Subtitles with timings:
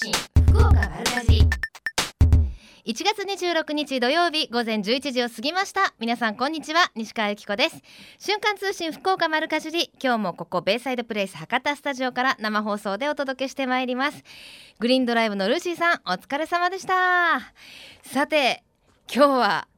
[0.00, 0.12] 信
[0.52, 1.40] 福岡丸かじ
[2.86, 5.92] 1月26日土曜日午前11時を過ぎました。
[5.98, 6.92] 皆さんこんにちは。
[6.94, 7.82] 西川由紀子です。
[8.20, 9.90] 瞬間通信福岡丸かじり。
[10.00, 14.22] 今日もここベイサイドプレイス博多スタジオから生放送でお届けしてまいります。
[14.78, 17.52] グリーンドライブのルーシーさんお疲れ様でした。
[18.04, 18.62] さて
[19.12, 19.68] 今日は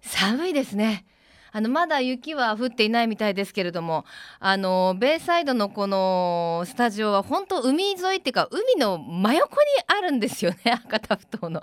[0.00, 1.04] 寒いですね。
[1.52, 4.04] あのまだ雪は降っていないみたいですけれども
[4.40, 11.62] あのベイサイドのこのスタジオは本当海沿いっていうか海の真横にあるんですよね博多ふ頭の。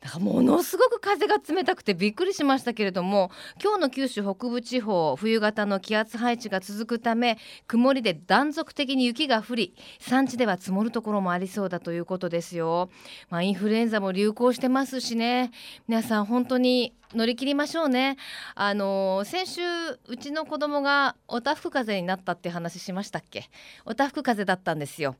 [0.00, 3.30] だからものすごく風が冷たくてびっくりしましたけれども
[3.62, 12.90] 今日の九州北部地方冬型の気圧配置が続くため曇りで断続的に雪が降り山地では積もるところもありそうだということですよ。
[13.30, 15.50] まあ、インフルエンザも流行してますしね
[15.88, 18.18] 皆さん本当に乗り切りましょうね。
[18.54, 19.62] あの先週
[20.06, 23.48] うちの子供がおたふく風邪になったって話しましたっけ？
[23.84, 25.16] おたふく風邪だったんですよ。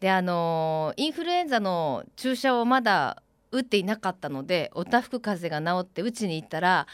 [0.00, 3.22] であのインフルエンザの注射をまだ
[3.52, 6.86] 打っていなかったのでおたふく風邪が治ってうちに行ったら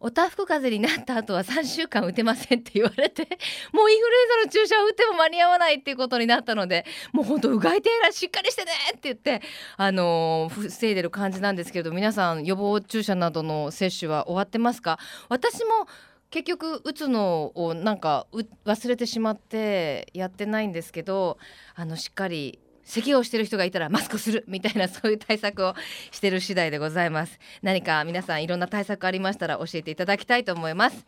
[0.00, 3.22] おたふく風邪になった後は3週間打てませんって言われて
[3.72, 9.42] もうインフルエンザの注射を打っても間に合わないっていうことになったのでもうほんとうがい手洗いしっかりしてねって言って
[9.76, 14.98] あのー、防いでる感じなんですけれど皆さん予防注射などの接種は終わってますか？
[15.28, 15.88] 私も
[16.30, 18.26] 結局打つのをなんか
[18.66, 21.38] 忘れてしまってやってないんですけど
[21.74, 25.74] あのしっかり咳をしてる人がいたらマスクするみたいなそういう対策を
[26.10, 27.38] してる次第でございます。
[27.62, 31.06] 何か皆さんいろんな対策ありましたら教えていただきたいと思います。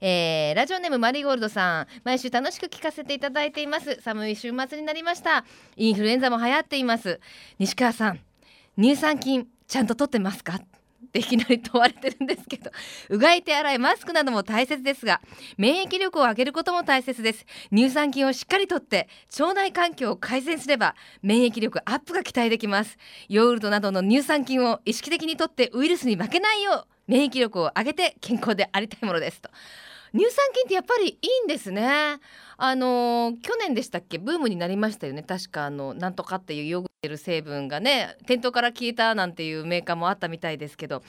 [0.00, 3.98] えー、ラジオネームマリーゴールドさん毎週楽しく聞かせていただいています。
[4.02, 5.46] 寒い週末になりました。
[5.76, 7.20] インフルエンザも流行っています。
[7.58, 8.20] 西川さん
[8.76, 10.60] 乳酸菌ちゃんと取ってますか？
[11.14, 12.72] っていきなり問われてるんですけど
[13.08, 15.20] うがい手洗いマスクなども大切ですが
[15.56, 17.46] 免疫力を上げることも大切です。
[17.72, 22.98] 乳酸菌をしっかりとって腸内環境を改善すれば免疫力アップが期待できます。
[23.28, 29.50] ヨーグルトなどの乳酸菌を意識的にとってウイルスに負けないよう免疫力を上げて健康でありたいものですと。
[30.12, 32.18] 乳酸菌ってやっぱりいいんですね。
[32.56, 34.18] あのー、去年でしたっけ？
[34.18, 35.22] ブームになりましたよね。
[35.22, 38.16] 確かあのなんとかっていうヨーグルト成分がね。
[38.26, 41.02] 店頭から消えたなんていうメーカーもあったみたいですけど。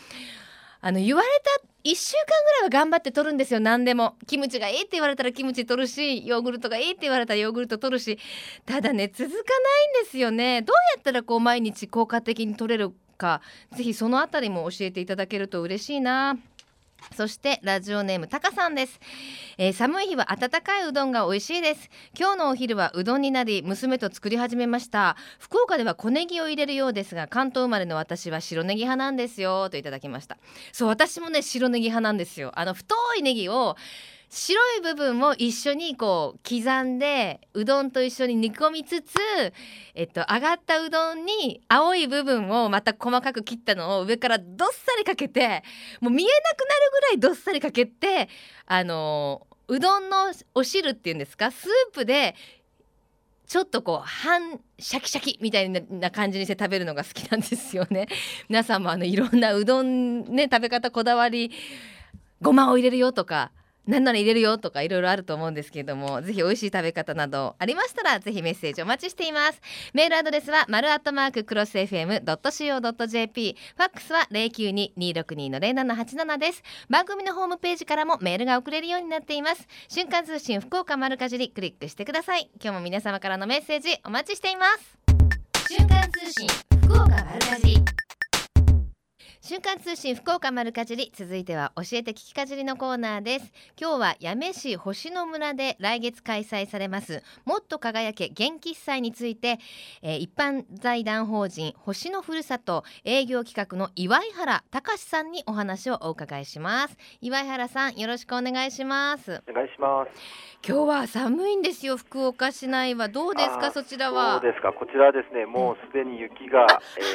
[0.81, 3.59] あの言われた1週間ぐらいは頑張って取るんですよ。
[3.59, 4.17] 何でも。
[4.27, 8.19] キムチがいいって言われたらキムチ取るしヨーグルトがいいって言われたらヨーグルト取るし。
[8.67, 9.39] ただね続かな
[9.99, 10.61] いんですよね。
[10.61, 13.41] どうやったらこう毎日効果的に取れるか。
[13.75, 16.37] ぜひそのあたりも教えていただけると嬉しいな。
[17.15, 18.99] そしてラジオネームたかさんです、
[19.57, 21.89] えー、寒い日は温かいうどんが美味しいです。
[22.17, 25.15] 今日のお昼はうどんになり娘と作り始めました。
[25.39, 29.69] 福岡では小ネギを入れるようですが関東生まれの私は白ネギ派なんですよ。
[29.69, 30.37] といただきました。
[30.71, 32.51] そう私もね白ネギ派なんですよ。
[32.55, 33.77] あの太いネギを
[34.37, 39.15] 白い部分も一緒にこう刻んでうどんと一緒に煮込みつつ、
[39.93, 45.63] えっと、揚がったうどんに青い部分をまた細かく切ったのを上からどっさりかけて
[46.01, 48.27] もう見えなくなるぐらいどっさりかけて
[48.65, 51.49] あのうどんのお汁っていうんですか？
[51.51, 52.35] スープで
[53.47, 58.09] ちょっとこう半シャキシャキみたいな感じにして食べるのが好きなんですよね。
[58.49, 61.51] 皆さんもあのいろんなうどんね食べ方こだわり
[62.41, 63.51] ごまを入れるよとか
[63.87, 69.61] 何なら入れるよとかいろいろあると思うんですけれどもぜひ美味しい食べ方などありましたらぜひメッセージお待ちしています。
[69.93, 76.63] メールアドレスは丸アットマーククロス FM.co.jp ファックスは092-262-0787です。
[76.89, 79.67] 番組のホームページからもメールが送れるようになっています。
[79.87, 82.49] 瞬間通信福岡丸かじりクリックしてください。
[82.61, 84.97] 今日も皆様からのメッセージお待ちしています。
[85.69, 86.47] 瞬間通信
[86.83, 88.04] 福岡丸かじり。
[89.47, 93.53] 瞬間通信福岡丸かじり続いては教えて聞きかじりのコーナーです。
[93.79, 97.21] 今日は八女市星野村で来月開催されます。
[97.45, 99.59] もっと輝け元気祭について、
[100.01, 106.97] えー、一般財団法人星野ふるさと営業企画の岩井原隆さんにお話をお伺いします。
[107.21, 109.43] 岩井原さんよろしくお願いします。
[109.47, 110.11] お願いします。
[110.67, 113.09] 今日は寒いんですよ福岡市内は。
[113.09, 114.41] どうですかそちらは？
[114.41, 114.73] そうですか。
[114.73, 116.65] こちらですねもうすでに雪が、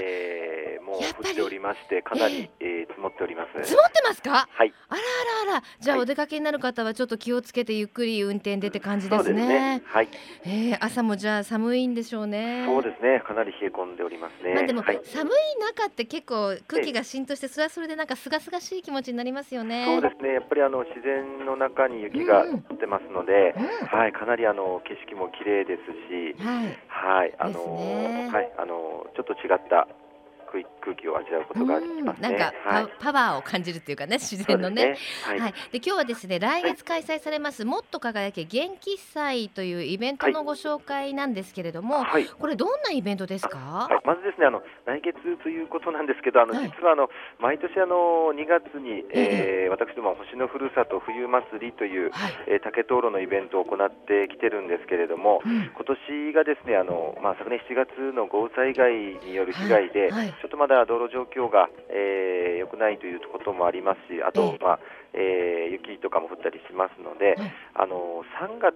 [0.01, 3.65] えー、もう降っておりましてかなり、えー、えー、積もっております。
[3.65, 4.49] 積もってますか？
[4.51, 4.73] はい。
[4.89, 5.01] あら
[5.47, 5.63] あらあら。
[5.81, 10.09] じゃあ、お出かけになる方はちょっと気をつけてゆっくり運転でって感じですね、ね、はい、
[10.45, 12.65] えー、朝もじゃあ寒いんでしょうね。
[12.67, 13.23] そうですね。
[13.27, 19.87] かなり冷え込んでおりますね、まあ、でも、はい、寒い中って結構空気が浸透してそれはそれでなんか清々しい気持ちになりますよね。
[19.87, 20.35] そうですね。
[20.35, 23.65] やっぱりあの自然の中に雪が降ってますので、うん。
[23.65, 24.13] うん、はい。
[24.13, 28.53] かなりあの景色も綺麗ですしはい、はい、あの、ね、はい。
[28.59, 29.89] あのちょっと違った
[30.51, 32.29] 空空気を味わうことができますね。
[32.29, 34.83] なんかパ,、はい、パワーを感じるっていうかね自然のね。
[34.83, 42.27] そうですねはい、で今日はですね来月開催されます、もっと輝け元気祭というイベントのご紹介なんですけれども、はい。
[42.27, 43.89] これどんなイベントですか？
[43.91, 47.09] はい、まずですねあの来月ということなんですけどあの、はい実はあの
[47.41, 52.33] 毎年あの2月に、ええー私ども星のふるさと冬祭りという、はい。
[52.49, 55.85] えー竹灯籠のイベントを行ってきてるんですけれどもうん今
[56.31, 58.93] 年がですねあの、まあ、昨年7月の豪雨災害
[59.25, 64.65] による被害で、はいはいちょっとまだ道路状況がえー良くないということもありますしあと、ええ。
[64.65, 64.79] まあ
[65.15, 67.53] えー雪とかも降ったりしますので、はい。
[67.75, 68.75] あの3月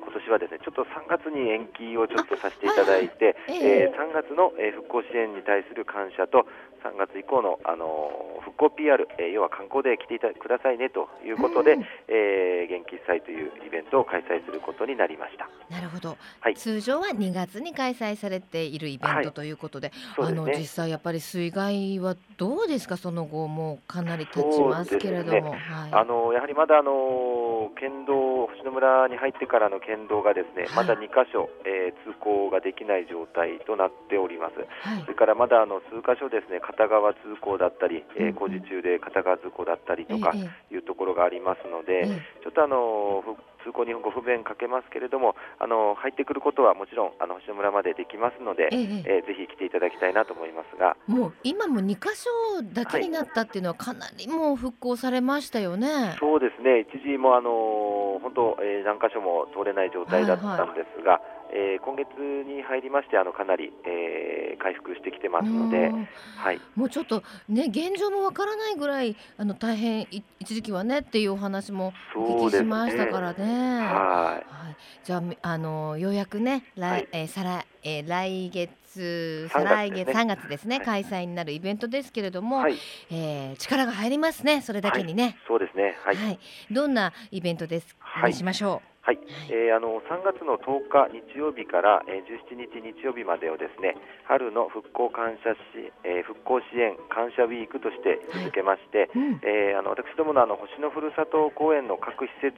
[0.00, 3.60] 今年はですねちょっと3月に延期をちょっとさせていただいて、はい。
[3.60, 3.92] はいええ。
[3.92, 6.46] えー3月の、えー復興支援に対する感謝と
[6.80, 11.84] 3月以降の、あのー復興 PR、えー要は観光で来ていたくださいねということで、うん。
[12.08, 15.48] えー元気祭というイベントを開催することになりました。
[15.70, 16.54] なるほど、はい。
[16.54, 19.24] 通常は2月に開催されているイベンはい。
[19.24, 20.40] トということで、そうですね。
[20.42, 22.96] あの実際やっぱり水害はどうですか？
[22.96, 25.60] その後もうかなり経ちますけれども、はい。
[25.92, 30.74] あのやはりまだあの県道星野村に入ってからの県道がですね、はい。
[30.76, 34.56] まだ2箇所、えー通行ができない状態となっております。
[34.86, 35.02] はい。
[35.02, 40.38] それからまだあの数箇所ですね片側通行だったり、えー工事中で片側通行だったりとかえ
[40.70, 42.42] えいうところがありますので、ええ。
[42.42, 49.04] ちょっとあのふ通行にご不便かけますけれども、あの入ってくることはもちろんあの星野村までできますので、ええええ。
[49.18, 52.30] えーぜひ来ていただきたいなと思いますが、もう今も2箇所
[52.62, 56.16] だけになったっていうのはかなりもう復興されましたよね。
[56.18, 61.20] そうですね、一時もあの本当、えー何箇所も通れない状態だったんですが、
[61.52, 73.80] えー今月に入りましてあのかなり、えー回復してきてますのでう、んはい、もうちょっとね現状もわからないぐらいあの大変い一時期はねっていうお話もお聞きしましたからね。
[73.80, 77.08] ははい、じゃあみあのようやくね来、はい。
[77.12, 80.22] えー再来、えー来月3再来月月ですね。
[80.22, 80.84] 3月ですね、はい。
[80.84, 82.76] 開催になるイベントですけれども、はい、
[83.10, 85.36] えー力が入りますねそれだけにね。
[85.48, 86.38] そうですね、はい、はい、
[86.70, 88.30] どんなイベントです、はい。
[88.30, 89.18] にしましょはい、はい。
[89.48, 93.96] えーあの3月の10日日曜日から、えー17日日曜日までをですね
[94.28, 99.18] 春の復興感謝し、えー復興支援感謝ウィークとして位置づけまして、う。
[99.18, 102.52] うん、えーあの私どものあの星のふるさと公園の各施設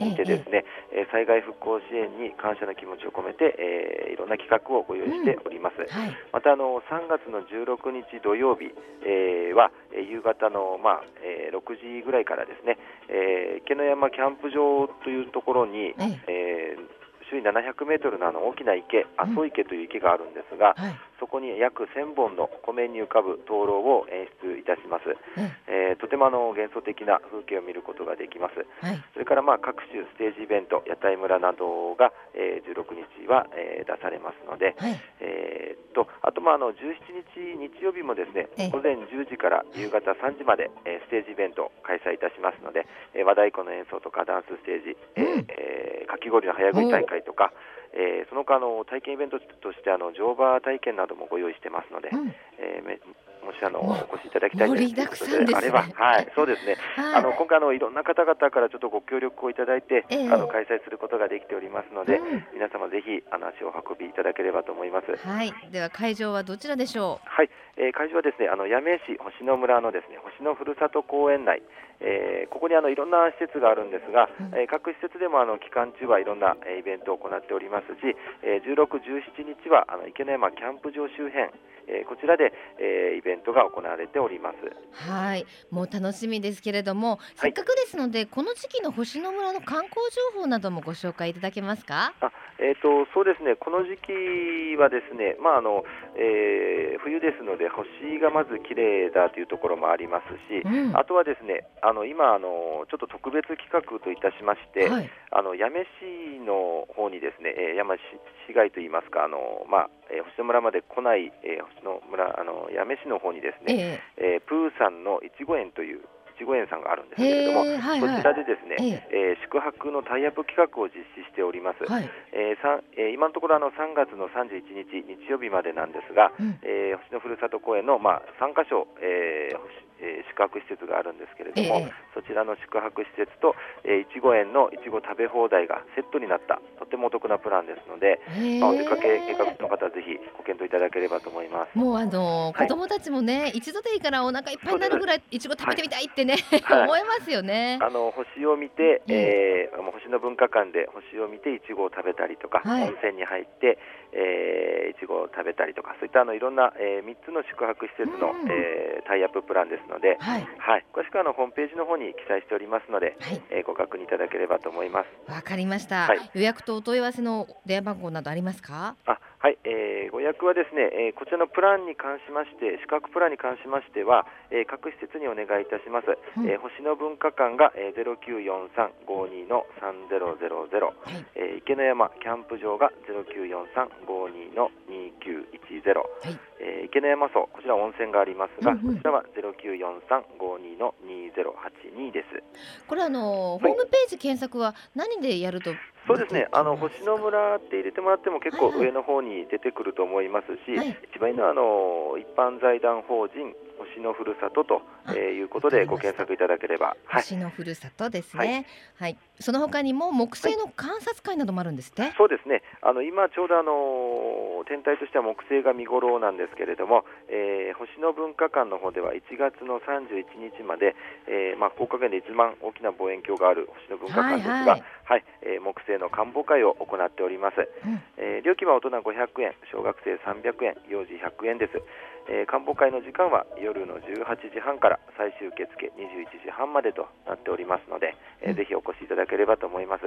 [0.00, 0.64] にてですね、
[0.96, 5.76] えー災害復興支援に感謝の気持ちを込めて、えーいろんな企画をご用意しております。
[5.76, 8.72] はい、またあの3月の16日土曜日、
[9.04, 12.80] えーは、えー夕方の、まあえー6時ぐらいからですね、
[13.12, 16.20] えー池の山キャンプ場というところに、ええ。
[16.28, 17.02] えー
[17.32, 19.34] 周囲700メートルのあの大きな池、阿うん。
[19.34, 25.16] 蘇池という池があるんですが、はい、そこに約1000本の湖面に浮かぶ灯籠を演出いたします。
[25.40, 25.96] ええ。
[25.96, 28.66] ーとてもあの幻想的な風景を見ることができます。
[28.84, 36.76] えはい、それからまあ各種ステージイベント、屋台村などが、えー16日は、えー出されますので、はい、えとあとまああの17
[37.12, 38.70] 日日曜日もですねええ。
[38.70, 45.46] 午前10時から夕方3時まで、えーステージイベントを開催いたしますので、えー和太鼓の演奏とかダンスステージ、えーうん。
[45.48, 47.52] えーかき氷の早食い大会とか、
[47.92, 52.28] えーその他あの体験イベントとしてあの乗馬体験などもご用意してますので、うん、
[52.58, 52.98] えーめ
[53.44, 56.76] もしあのわお越しいただきたいということあれば、はい、 そうですね。
[56.96, 60.28] はい、あの今回あのいろんな方々からちょっとご協力をいただいて、ええ。
[60.30, 62.46] あの開催することができておりますので、うん。
[62.54, 65.16] 皆様ぜひあの足を運びいただければと思います。
[65.26, 71.62] はい、では会場はどちらでしょはい、えー会場はですね、あの八女市星野村のですね星野ふるさと公園内、
[72.00, 81.48] えーここにあのいろんな施設があるんですが、うんえー各施設でもあの期間中はいろんな、えーイベントを行っておりますし、えー16、17日はあの池の山キャンプ場周辺、
[81.88, 84.56] えーこちらで、えーイベントが行われております。
[84.60, 85.10] う。
[85.10, 89.96] はい、もう楽しみですけれども、せっかくですのでこの時期の星野村の観光
[90.34, 92.12] 情報などもご紹介いただけますか？
[92.20, 95.84] あえー、とそうですね、この時期はですね、まああの
[96.16, 108.00] えー冬ですので、星がまず綺麗だというところもありますし、うん、あとはですね、あの今あの、ちょっと特別企画といたしまして、はい、あの八女市の方にですね、えー山市
[108.48, 114.36] 市街といいますか、あのまあえー星野村まで来ない、えー星野村あの八女市の方にですね、え。
[114.36, 116.00] えープーさんのいちご園という
[116.44, 118.44] ご園さんがあるんですえけれども、へえはいそちらはい。
[118.44, 121.84] でですね、ええー宿泊のタイアップ企画を実施しております。
[121.84, 131.92] はい、えーさんえー今のところあの3月の31日日曜日までなんですが、うん、えー星野ふるさと公園の、まあ、3カ所、えー星えー宿泊施設があるんですけれども、ええ。
[132.14, 133.54] そちらの宿泊施設と、
[133.84, 138.60] えーいちご園のいちご食べ放題がセットになったとてもお得なプランですので、へえ。
[138.60, 141.76] まあ、お出かけ計画の方はぜひご検討討いただければと思います。
[141.76, 142.68] もうあのはい。
[142.68, 145.38] 子供たちもね、一度でいいからお腹いっぱいになるぐらいい。
[145.38, 146.82] ちご食べてみたいってね、はい。
[146.86, 147.78] 思いますよね。
[147.82, 149.76] あの星を見て、ええ。
[149.76, 152.82] ー星の文化館で星を見ていちごを食べたりとか、はい。
[152.88, 153.78] 温泉に入って、
[154.12, 158.50] えーいちごを食べたりとかそういったあのいろんな、え3つの宿泊施設の、うん。
[158.50, 160.46] えータイアッププランですので、はい。
[160.58, 163.42] はい、詳しくはあのホームページの方に記載しておりますので、はい。
[163.50, 165.30] えーご確認いただければと思います。
[165.30, 166.30] わかりました、はい。
[166.34, 168.96] 予約とお問い合わせの電話番号などありますか？
[169.06, 174.22] あはい、えーご予約はですね、えーこちらのプランに関しまして、宿泊プランに関しましては、
[174.54, 176.14] えー各施設にお願いいたします。
[176.38, 181.26] うんえー星野文化館が、えー、094352の3000、はい。
[181.34, 186.38] えー池の山キャンプ場が094352の2910、はい。
[186.62, 188.94] えー池の山荘こちら温泉がありますが、うんうん。
[188.94, 192.86] こちらは094352の2082です。
[192.86, 193.60] これあの、はい。
[193.60, 195.74] ホームページ検索は何でやると
[196.06, 198.86] そうですね、あの星野村って入れてもらっても結構はいはい。
[198.86, 200.98] 上の方に出てくると思いますし、はい。
[201.14, 203.71] 一番いいのはあの一般財団法人星
[204.02, 208.66] のふるさとと、あえーいうことでご検索いただければ、はい、星のふるさとですね、
[208.98, 209.16] はい。
[209.40, 220.94] その他にも木星の観察会などもあるんですって、そうですね、あの今ちょうどあの天体としては木星が見頃なんですけれども、えー星の文化館の方では1月の31日まで、
[221.26, 225.20] えーまあ、福岡県で一番大きな望遠鏡がある星の文化館ですが、はいははい。
[225.20, 227.56] いえー木星の観望会を行っております。
[227.58, 228.02] うん。
[228.18, 231.80] えー料金は大人500円、小学生300円、幼児100円です。
[232.28, 240.04] えー、観望会の時間は夜の18時半から最終受付21時半までとなっておりますので、えーうんぜひお越しいただければと思います。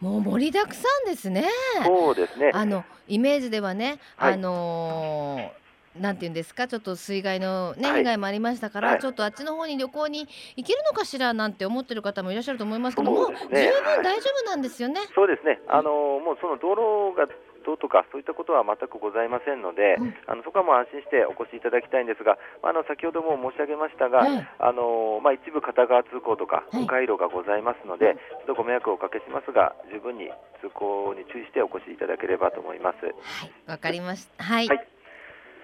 [0.00, 1.46] もう盛りだくさんですね
[1.84, 2.50] そうですね。
[2.52, 5.66] あのイメージではね、はいあのー
[6.00, 15.00] なんて言うんですかちょっと水害のね、はい被害もありましたから、はいちょっとあっちの方に旅行に行けるのかしらなんて思ってる方もいらっしゃると思いますけどもそうですね十分大丈夫なんですよね。
[15.14, 15.58] そうですね。
[15.68, 17.26] あのーもうその道路が
[17.66, 20.14] どうとかそういったことは全くございませんので、うん。
[20.30, 24.48] あのそこはもう安心してお越しいただきたいんですが、あの先ほども申し上げましたが、はい。
[24.62, 26.84] あのーまあ一部片側通行とかはい。
[26.84, 28.14] 迂回路がございますので、
[28.46, 30.30] ちょっとご迷惑をおかけしますが、十分に
[30.62, 33.02] 通行に注意してお越しいただければと思います。
[33.02, 33.10] は
[33.46, 34.44] い、わかりました。
[34.44, 34.68] はい。
[34.68, 34.74] は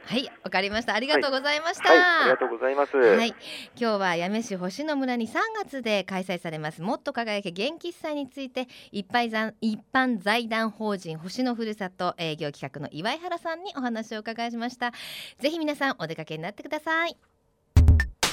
[0.05, 0.95] はいい、わかりました。
[0.95, 1.89] ありがとうございました。
[1.89, 2.97] はい、ありがとうございます。
[2.97, 3.37] はい、今
[3.77, 14.93] 日は八女市星野村に3月で開催されますもっと輝け元気祭について一般財一般財団法人星野ふるさと営業企画の岩井原さんにお話を伺いしました
[15.39, 17.17] ぜひ皆さんお出かけになってください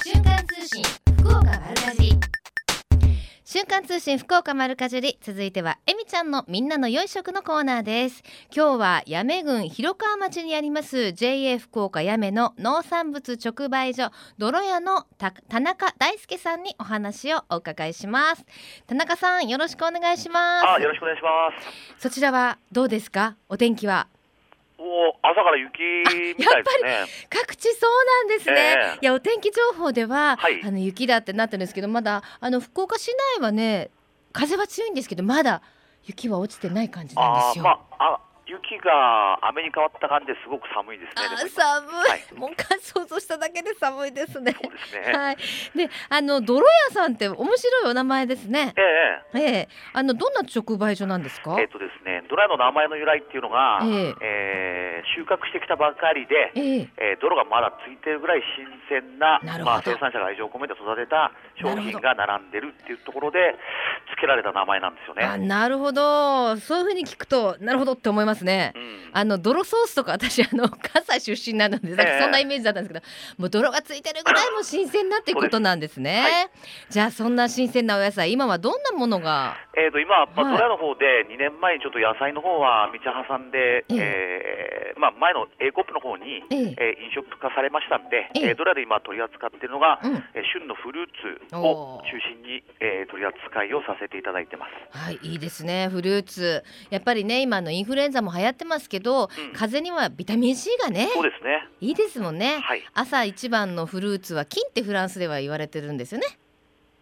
[0.04, 0.84] 瞬間通信
[1.18, 2.20] 福岡丸かじり
[3.52, 8.22] 瞬間通信福岡丸かじり続いてはえみちゃんのみんなの良い食のコーナーです。
[8.56, 18.46] 今日は八女郡広川町にあります JA 福岡八女の農産物直売所泥屋のた田中大輔さんにお話をお伺いします。
[18.86, 20.68] 田中さんよろしくお願いします。
[20.68, 21.30] あ、よろしくお願いしま
[21.98, 22.04] す。
[22.04, 23.36] そちらはどうですか？
[23.50, 24.06] お天気は？
[24.14, 24.19] お
[25.22, 25.72] 朝から雪
[26.38, 27.06] みたいですね。
[27.30, 33.90] 各地そうなんですね、ええいやお天気情報では、はいあの雪だってなってるんですけどまだあの福岡市内はね
[34.32, 35.62] 風は強いんですけどまだ
[36.06, 41.50] 雪は落ちてない感じなんですよ、あー、まあ、あ、雪が雨に変わった感じですごく寒いですね。
[41.50, 44.56] 寒い、はいもうか想像しただけで寒いですね。
[44.60, 45.14] そうですね。
[45.14, 45.38] はい。
[45.76, 48.74] で、あの泥屋さんって面白いお名前ですね。
[49.36, 51.58] ええええあのどんな直売所なんですか？
[51.60, 54.86] えっ、とですね、ドラの名前の由来っていうのが、ええ。
[54.86, 56.90] ー収穫してきたばかりで、ええ。
[56.98, 63.56] えー泥がまだついてるぐらい新鮮ななまあ、生産者が愛情を込めて育てた商品が並んでるっていうところで
[64.10, 65.48] 付けられた名前なんですよあ、ね。
[65.48, 66.58] なるほど。
[66.58, 68.74] そういう風に聞くとなるほどって思いますね。
[68.76, 73.06] うん、あの泥ソースとか私あの 関西出身なのでさっきそんなイメージだったんですけど、
[73.38, 76.24] もう泥がついてるぐらいも新鮮なっていうことなんですね。
[76.24, 79.58] そうでじゃあそんな新鮮なお野菜今はどんなものが？
[79.76, 80.58] えー、と今、まあはい。
[80.58, 91.08] ドラの方で2年前にちょっと野菜の方は道挟んで、えええーまあ、前の A コップの方に、えええー飲食化されましたんで、えええードラで今取り扱っているのが、うんえー旬のフルー
[91.50, 94.98] ツおをー中心に、えー取り扱いをさせていただいてます。
[94.98, 95.88] はい、いいですね。
[95.90, 96.64] フルーツ。
[96.90, 101.68] やっぱりね、今のインフルエンザも流行ってますけど、うん風邪にはビタミン C がね、そうですね。
[101.82, 102.60] いいですもんね。
[102.62, 102.84] はい。
[102.94, 106.28] 朝一番のフルーツは金ってフランスでは言われてるんですよね。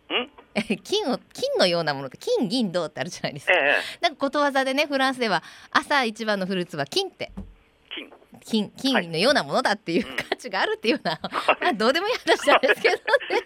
[0.10, 0.14] ん？
[0.14, 0.30] え
[0.84, 3.54] 金を金のようなもの金銀銅ってあるじゃないですか。
[3.54, 7.32] ええなんかことわざでね、フランスでは朝一番のフルーツは金って
[8.46, 8.72] 金。
[8.78, 13.02] 金のようなものだっていううん価値があるっていうような、 はいまあどうでもいい話なんですけどね。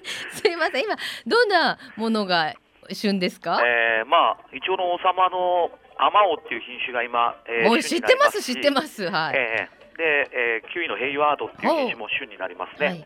[0.33, 0.83] すいません。
[0.83, 2.53] 今どんなものが
[2.91, 3.59] 旬ですか？
[3.65, 9.37] えーまあ、イチョウの王様のアマオっていう品種が今、えーもう知ってますし知ってますはい。
[9.37, 12.87] ええで、えーキウイのヘイワードっていう品種も旬になりますね。
[12.87, 12.95] はい。
[12.95, 13.05] ヘイ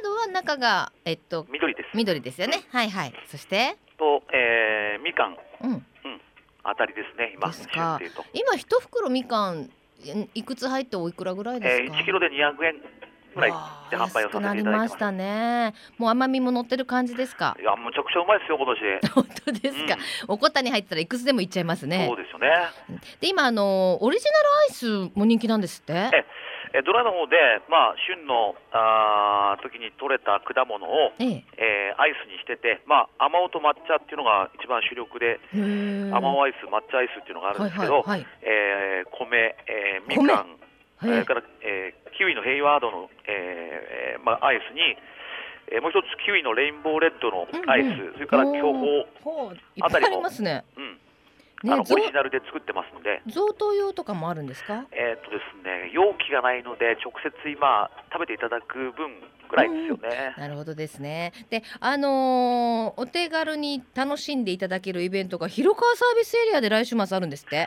[0.00, 1.90] ードは中がえっと緑です。
[1.96, 2.62] 緑ですよね。
[2.70, 3.14] はいはい。
[3.26, 5.86] そして、と、えーみかんうん。
[6.62, 7.68] あたりですね、今、です。
[8.32, 9.68] 今一袋みかんん
[10.34, 12.74] いくつ入っておいくらぐらいえー、ですか、1キロで200円
[13.34, 13.50] ぐらい
[13.90, 15.74] で販売をさせていただいて安くなりましたね。
[15.98, 17.56] もう甘みも乗ってる感じですか？
[17.60, 19.08] いやむちゃくちゃうまいですよ今年。
[19.14, 19.96] 本当ですか、
[20.28, 22.06] おこたに入ったらいくつでもいっちゃいますね。
[22.08, 22.48] そうですよね。
[23.20, 24.68] で今あのオリジナルアイ
[25.10, 25.92] スも人気なんですって？
[25.92, 26.24] え
[26.76, 27.36] えドライの方で、
[27.68, 31.44] まあ、旬のあー時に採れた果物を、ええ。
[31.56, 35.38] えーアイスにしてて、まあ、甘おと抹茶っていうのが一番主力で、
[36.12, 40.46] 甘おアイス、抹茶アイスっていうのがあるんはいですけど、はいはいえー米、えーみ米かん、
[41.00, 44.80] そはいれから、えーキウイのヘイワードの、えーえーまあ、アイスに、
[45.72, 47.90] えーもう一つキウイのレインボーレッドのアイス、うん。
[47.90, 49.06] うんそれから巨峰、
[49.80, 50.64] ありますね。
[50.76, 51.00] うん。
[51.72, 54.84] あのオリジナルで作ってますんで、贈答用とかもあるんですか？
[54.92, 60.34] えーっとですね、容器がないので、直接今、食べていただく分ぐらいですよね。
[60.36, 61.32] なるほどですね。
[61.48, 67.66] であのーお手軽に楽しんでいただけるイベントが広川サービスエリアで来週末あるんですって。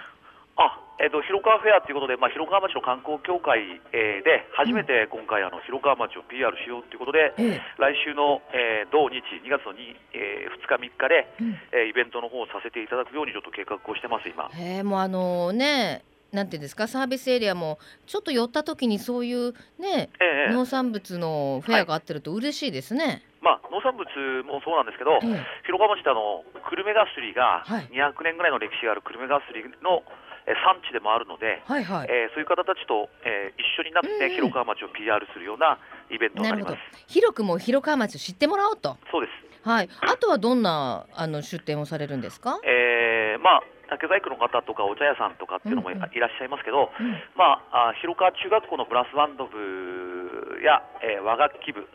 [0.58, 3.62] あえーっと広川フェアということで、まあ、広川町の観光協会、
[3.94, 7.62] えーで、初めて今回、あの広川町を PR しようということで、ええ。
[7.78, 9.78] 来週の、えー同日、2月の2、
[10.18, 11.54] え2日、3日で、うん。
[11.72, 14.50] えーイベントの方をさせていただくようにちょっと計画をしてます、今。
[14.54, 16.02] へえもうあのね
[16.34, 23.22] なんていうんですかサービスエリアもちょっと寄った時にそういうねええ農産物のフェアがあってると嬉しいですね。
[23.40, 24.10] まあ、農産物
[24.44, 25.46] もそうなんですけど、ええ。
[25.70, 27.88] 広川町ってあの久留米ガスリがはい。
[27.94, 30.27] 200年ぐらいの歴史がある久留米ガスリの、えー
[30.64, 32.08] 産地でもあるので、はいはい。
[32.10, 35.78] えーそういう方たちと、えー一緒になっうんうんて広川町を PR するような
[36.10, 36.78] イベントになります。。
[37.08, 38.98] 広くも広川町を知ってもらおうと。
[39.12, 39.68] そうです。
[39.68, 39.90] はい。
[40.02, 42.60] あとはどんなあの出店をされるんですか？
[42.64, 51.88] えーまあ竹細工の方とかお茶屋さんとかっていうのもいらっしゃいますけど、うんまあ、あ広川中学校のブラスバンド部や、えー和楽器部、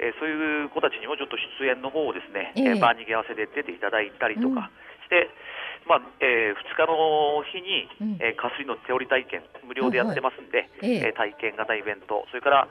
[0.00, 4.70] えーそういう子たちにもちょっと出演の方をですね、えええー場に合わせで出ていただいたりとか
[5.04, 5.28] して、
[5.86, 8.22] まあえ2日の日に、うん。
[8.22, 10.90] えー、かすりの手織り体験無料でやってますんで、はいはい。
[10.90, 11.08] ええ。
[11.08, 12.24] えー体験型イベント。
[12.30, 12.68] それから、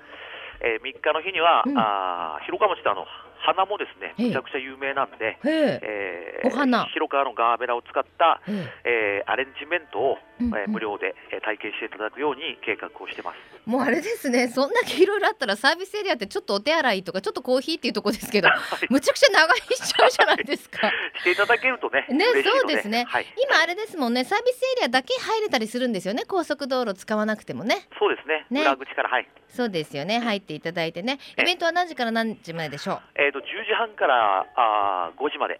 [0.61, 1.77] え3日の日には、うん。
[1.77, 3.05] あー広川町ってあの
[3.43, 5.79] 花もですねええめちゃくちゃ有名なんで、へえ。
[5.83, 13.37] えーお花広川のガーベラを使った、えええーアレンジメントを、うんうんえー無料で、えー体験していただくように計画をしてます。
[13.69, 14.47] もうあれですね。
[14.49, 18.49] そんだけいろいろあったらサービスエリアってちょっとお手洗いとかちょっとコーヒーっていうとこですけど、
[18.89, 20.91] むちゃくちゃ長居しちゃうじゃないですか。
[21.19, 24.23] していただけるとね、ねそうですねはい、今あれですもんね。
[24.25, 26.23] サービスエリアだけ入れたりするんですよね。
[26.27, 27.87] 高速道路使わなくてもね。
[27.99, 30.17] そうですねね裏口から、はいそうですよね。
[30.19, 31.19] 入っていただいてね。
[31.37, 33.01] イベントは何時から何時まででしょう？
[33.21, 35.59] えー、と10時半からあー5時まで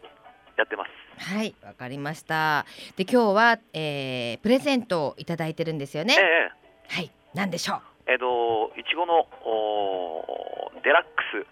[0.58, 0.92] やってます。
[1.34, 2.66] はい、わかりました。
[2.96, 6.16] で今日は、えー、プレゼントをいただいてるんですよね。
[6.18, 7.82] ええはい、何でしょう？
[8.08, 11.10] えーといちごのおーデラック
[11.46, 11.48] ス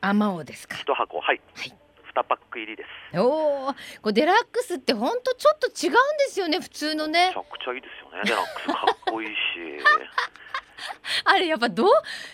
[0.00, 0.76] アマオですか。
[0.76, 1.72] 1箱、はいはい
[2.14, 3.18] 2パック入りです。
[3.20, 6.60] おお、これデラックスって本当ちょっと違うんですよね。
[6.60, 7.36] 普通のねめち。
[7.36, 9.32] ゃくちゃいいですよね、デラックスかっこいいし。
[11.24, 11.88] あれやっぱどう？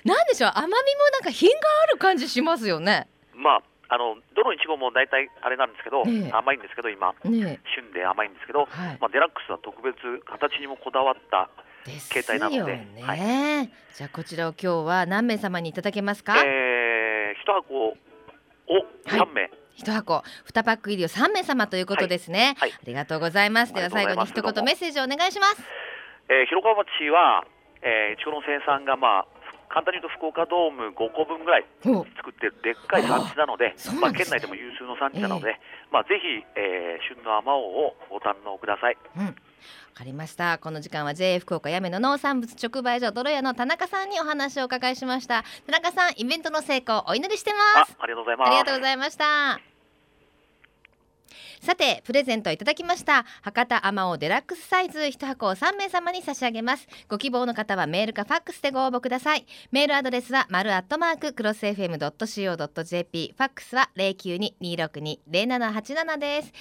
[0.04, 0.50] なんでしょう？
[0.54, 0.78] 甘みも
[1.12, 3.08] なんか品がある感じしますよね。
[3.42, 6.32] まああのどのいちごも大体あれなんですけど、ええ。
[6.32, 7.12] 甘いんですけど今。
[7.24, 8.98] ね旬で甘いんですけど、はい。
[8.98, 11.50] まあ、デラックスは特別形にもこだわった、
[12.08, 13.70] 携帯なのでよね。
[13.92, 16.40] じゃあこちらを今日は何名様にいただけますか？
[16.42, 17.96] えー、1箱を
[19.08, 20.22] 3名、一箱。
[20.46, 22.54] 二パック入りを三名様ということですね。
[22.56, 22.70] はい。
[22.70, 22.78] はい。
[22.78, 23.74] ありがとうございます。
[23.74, 25.62] では最後に一言メッセージをお願いします。
[26.30, 27.44] えー広川町は、
[27.82, 29.26] えー、いちごの生産が、まあ、
[29.72, 35.58] 簡単に言うと福岡ドーム5個分ぐらいお作ってるでっかい産地なのでまあ、県内でも有数の産地なので、
[35.90, 38.96] まあ、ぜひ、えー旬のあまおうをご堪能ください。
[39.16, 39.26] うん。
[39.26, 39.32] わ
[39.94, 40.58] かりました。
[40.58, 45.44] この時間は JA 福岡やめの農産物直売所泥屋の田中さんにお話をお伺いしました。
[45.66, 47.96] 田中さん、イベントの成功お祈りしてます。
[47.98, 48.48] あありがとうございます。
[48.48, 49.71] ありがとうございました。
[51.60, 56.86] さてプレゼントいただきました博多あまおうデラックスサイズ1箱を3名様に差し上げます。
[57.08, 59.46] ご希望の方はメールかファックスでご応募ください。
[59.70, 66.52] メールアドレスは丸アットマーククロス FM.co.jp ファックスは092-262-0787です、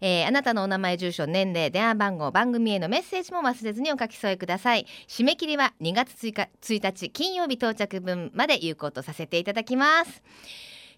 [0.00, 4.86] えーあなたのお名前住所年齢電話番号番組へのメッセージも忘れずにお書き添えください。
[5.08, 10.22] 締め切りは2月1 1日金曜日到着分まで有効とさせていただきます。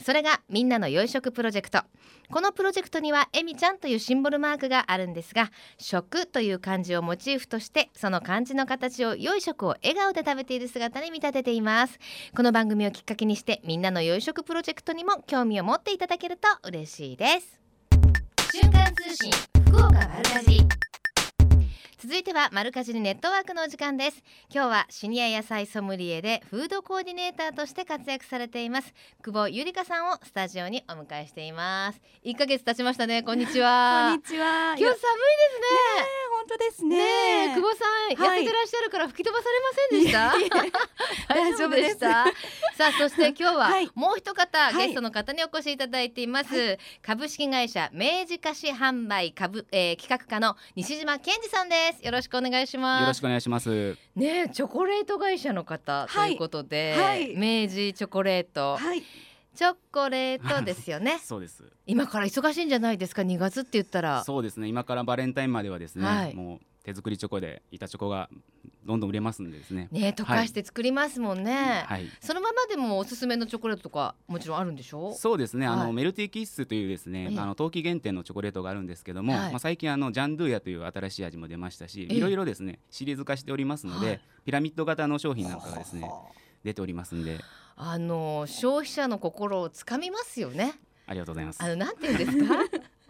[0.00, 1.82] それがみんなの良い食プロジェクト。
[2.30, 11.98] このプロジェクトにはえみちゃんというシンボルマークがあるんですが食という漢字をモチーフとしてその漢字の形を良い食を笑顔で食べている姿に見立てています。
[12.34, 17.60] この番組をきっかけにしてみんなの良い食プロジェクトにも興味を持っていただけると嬉しいです。
[18.52, 19.30] 瞬間通信
[19.66, 20.91] 福岡丸かじ
[22.02, 24.24] 続いてはマルカジリネットワークのお時間です。
[24.52, 28.92] 今日はシニア野菜ソムリエでフードコーディネーターとして活躍されています。
[29.22, 32.00] 久保ゆりかさんをスタジオにお迎えしています。
[32.24, 33.22] 1ヶ月経ちましたね。
[33.22, 34.08] こんにちは。
[34.10, 34.74] こんにちは。
[34.76, 36.96] 今日寒いですね本当ですね。
[36.96, 37.04] ね
[37.52, 38.40] え久保さん、はい。
[38.40, 40.36] 痩せてらっしゃるから吹き飛ばされませんでした？
[40.38, 40.72] いやいや
[41.28, 41.94] 大丈夫です。
[41.94, 43.88] したさあそして今日ははい。
[43.94, 44.74] もう一方、い。
[44.76, 52.04] ゲストの方にお越しいただいています、株式会社明治菓子販売株、えー企画課の西島健二さんです。
[52.04, 53.02] よろしくお願いします。
[53.02, 53.96] よろしくお願いします。
[54.16, 57.36] ねえチョコレート会社の方とはいいうことで、はい。
[57.36, 59.02] 明治チョコレート、はい。
[59.54, 61.18] チョコレートですよね。
[61.24, 61.64] そうです。
[61.86, 64.24] 今から忙しいんじゃないですか？2月って言ったら。
[64.24, 64.68] そうですね。
[64.68, 66.34] 今からバレンタインまではですね、はい。
[66.34, 68.28] もう手作りチョコで板チョコが
[68.84, 69.88] どんどん売れますんでですね。
[69.92, 72.08] ねえ溶かして作りますもんね、はい。
[72.20, 75.14] そのままでもおすすめのチョコレートとかもちろんあるんでしょ？
[75.14, 75.66] そうですね。
[75.66, 75.92] あの、はい。
[75.92, 79.50] メルティーキッスというですねええ、あの冬季限定のチョコレートがあるんですけども、はい。
[79.50, 82.16] まあ最近あのジャンドゥーヤという新しい味も出ましたし、ええ。
[82.16, 84.20] いろいろですねシリーズ化しておりますので、はい。
[84.46, 86.10] ピラミッド型の商品なんかがですね
[86.64, 87.38] 出ておりますんで、
[87.84, 90.74] あの消費者の心をつかみますよね。
[91.06, 91.62] ありがとうございます。
[91.62, 91.68] あ。
[91.68, 92.54] のなんていうんですか？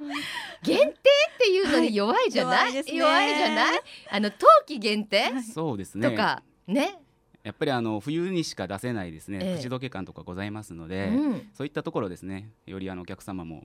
[0.64, 0.94] 限定っ
[1.38, 3.80] ていうのに弱いじゃない、はい弱い弱いじゃない？
[4.10, 5.30] あの冬季限定？
[5.42, 6.10] そうですね。
[6.10, 6.98] とかね？
[7.42, 9.58] やっぱりあの冬にしか出せないですね、ええ。
[9.58, 11.50] 口どけ感とかございますので、うん。
[11.54, 12.48] そういったところですね。
[12.66, 13.64] よりあのお客様も、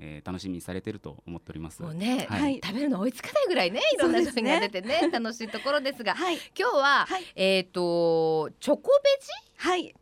[0.00, 1.80] えー楽しみにされてると思っております。
[1.82, 2.40] もうね、はい。
[2.42, 2.60] はい。
[2.62, 4.60] 食べるの追いつかないぐらいねいろんな商品そうですね。
[4.60, 6.14] が出てね楽しいところですが。
[6.14, 6.34] はい。
[6.58, 7.24] 今日は、はい。
[7.36, 9.28] えっ、とチョコベジ？
[9.68, 9.94] はい。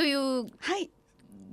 [0.00, 0.90] というはい。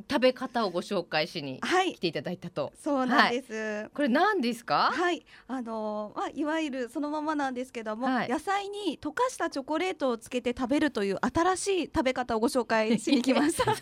[0.09, 1.93] 食べ方をご紹介しにはい。
[1.93, 1.99] 来。
[1.99, 2.71] ていただいたと。
[2.81, 3.89] そうなんです。
[3.93, 4.91] これ何ですか？
[4.93, 8.29] はい、あのまあいわゆるそのままなんですけども、はい。
[8.29, 13.63] 野菜に溶かしたチョコレートをつけて食べるという新しい食べ方をご紹介しに来ました。
[13.75, 13.81] そ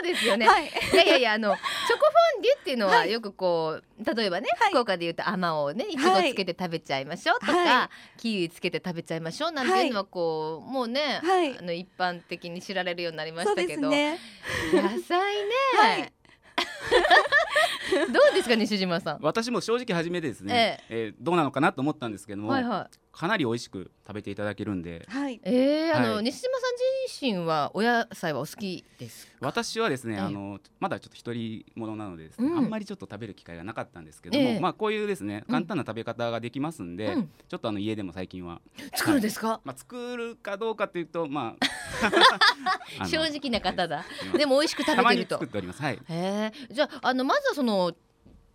[0.00, 3.12] うですよね、はい、いやいやいやあのチョコフォンデュっていうのははい。
[3.12, 3.84] よくこう
[4.16, 4.70] 例えばね、はい。
[4.70, 5.96] 福岡でいうとあまおうねい。
[5.96, 11.58] ちごつけて食べちゃいましょうとか、はキウイつけて食べちゃいましょうなんていうのはこう、もうね、はい。
[11.58, 14.18] あの一般的に知られるようになりましたけど、ね。
[14.72, 16.12] 野菜ね、はい。
[18.12, 19.18] どうですか西島さん。
[19.22, 22.96] 私も正直初めてですね、えーどうなのかなと思ったんですけども、はいはい。
[23.12, 25.04] かなり美味しく食べていただけるんで。
[25.08, 26.24] はい、えー、あの、はい。
[26.24, 26.74] 西島さん
[27.08, 29.32] 自身はお野菜はお好きですか？
[29.40, 30.20] 私はですね、ええ。
[30.20, 32.58] あのまだちょっと一人者なのでですね、うん。
[32.58, 34.60] あんまりちょっと食べる機会がなかったんですけども、ええ。
[34.60, 35.52] まあこういうですねうん。
[35.54, 37.30] 簡単な食べ方ができますんで、うん。
[37.48, 38.60] ちょっとあの家でも最近は、
[38.94, 39.60] 作るんですか？
[39.64, 41.66] まあ、作るかどうかというとまあ
[43.08, 44.04] 正直な方だ。
[44.36, 45.34] でも美味しく食べてると。
[45.36, 45.82] 作っております。
[45.82, 45.94] はい。
[45.94, 47.92] へえじゃああのまずはその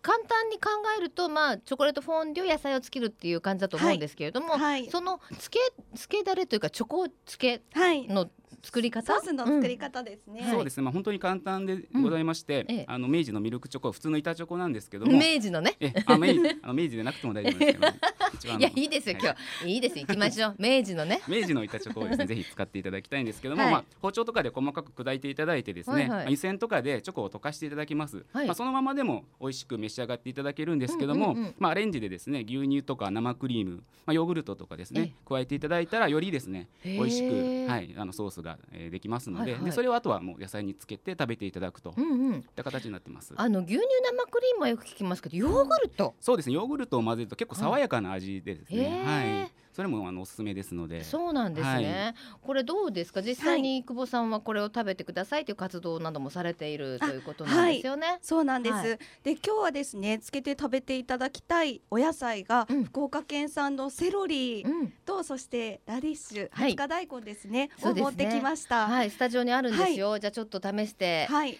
[0.02, 4.88] 簡単に考えるとまあチョコレートフォンデュ野菜をつけるっていう感じだと思うんですけれども、はい。
[4.88, 5.58] そのつけ
[5.94, 8.30] つけだれというかチョコつけはい、の
[8.62, 9.14] 作り方？
[9.14, 10.46] ソースの作り方ですね。
[10.50, 12.84] そうですね、まあ、本当に簡単でございまして、うんええ。
[12.88, 15.76] あの明治のミルクチョコ普通の板チョコなんですけどうんも明治のね。
[15.80, 17.88] えあ明治あの明治でなくても大丈夫ですけど
[18.58, 19.72] いやいいですよ今日。
[19.72, 20.56] いいですよ行きましょう。
[20.60, 21.20] 明治のね。
[21.28, 23.72] 明治の板チョコをですね ぜひ使っていただきたいんですけども、はい。
[23.72, 26.08] まあ、包丁とかで細かく砕いていただいてですね、はいはい。
[26.08, 28.46] まあ湯煎とかでチョコを溶かしていただきます、はい。
[28.46, 31.54] まあ、そのままでも美味しく召し上がっていただけるんですけども、うんうんうん。
[31.58, 39.70] まあ、アレンジでですね牛乳とか生クリーム、まあ、ヨーグルトとかですね加えていただいたらよりですね美味しく、はい、あのソースが、えーできますので,、はいはい。
[39.70, 43.34] でそれをあとはもう野菜につけて食べていただくといった形になってます。
[43.36, 46.14] あの牛乳生クリームはよく聞きますけどヨーグルト。
[46.20, 46.54] そうですね。
[46.54, 49.40] ヨーグルトを混ぜると結構爽やかな味でですね、へー。
[49.40, 51.04] はい、それもあのおすすめですので。
[51.04, 53.20] そうなんですね、これどうですか？
[53.20, 58.98] 実際に久保さんはこれを食べてくださいという活動などもされているということなんですよね、そうなんです、はい。
[59.22, 62.84] で今日はですねつけて食べていただきたいお野菜が、うん。
[62.84, 64.92] 福岡県産のセロリうん。
[65.04, 66.72] とそしてラディッシュ、はい。
[66.72, 68.86] 20日大根ですねを持ってきました。
[68.86, 69.10] はい。
[69.10, 71.58] スタジオにあるんですよ、じゃあちょっと試して、はい。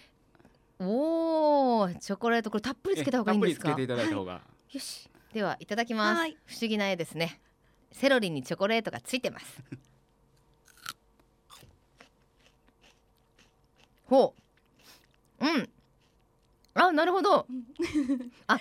[0.79, 3.69] おおチョコレートこれたっぷりつけた方がいいんですか？
[3.69, 5.07] えたっぷりつけていただいた方が、よし。
[5.33, 6.37] ではいただきます、はい。
[6.47, 7.39] 不思議な絵ですね
[7.91, 9.63] セロリにチョコレートがついてます。
[14.05, 14.33] ほ
[15.39, 15.45] う。
[15.45, 15.69] うん。
[16.75, 17.47] あなるほど。
[18.47, 18.57] ああ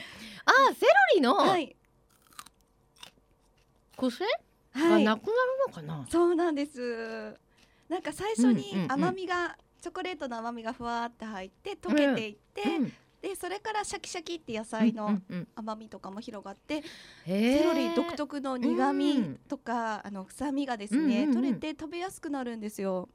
[0.74, 1.76] セロリのはい。
[3.96, 4.24] 癖
[4.72, 5.04] はい。
[5.04, 5.32] がなくなる
[5.68, 7.38] のかな、そうなんです。
[7.88, 15.18] なんか最初にうんうんうん甘みが、チョコレートの甘みがふわーって入って溶けていって、うんでそれからシャキシャキって野菜の
[15.54, 16.82] 甘みとかも広がって、
[17.24, 23.08] セロリ独特の苦味とか、あの臭みがですね、取れて食べやすくなるんですよ。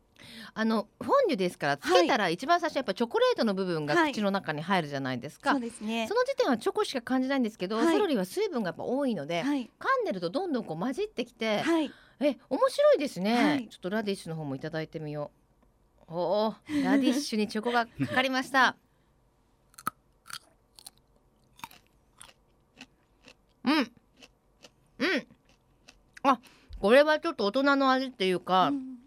[0.53, 4.11] あのフォンデュですからつけたら一番最初やっぱチョコレートの部分がはい。
[4.11, 6.07] 口の中に入るじゃないですか、そうですね。
[6.07, 6.13] そ。
[6.13, 7.87] の時点はチョコしか感じないんですけど、はい。
[7.87, 9.69] セロリは水分がやっぱ多いので、はい。
[9.79, 11.91] 噛んでるとどんどんこう混じってきて、はい。
[12.19, 13.67] え面白いですね、はい。
[13.67, 15.31] ちょっとラディッシュの方もいただいてみよ
[16.07, 16.13] う。
[16.13, 18.75] おおラディッシュにチョコがかかりました
[23.71, 25.27] うんうん
[26.81, 28.97] これはちょっと大人の味っていうか、うん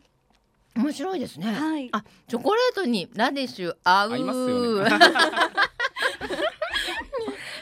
[0.76, 1.52] 面白いですね。
[1.52, 1.88] はい。
[1.92, 4.12] あ、チョコレートにラディッシュ合う。
[4.12, 4.90] 合いますよね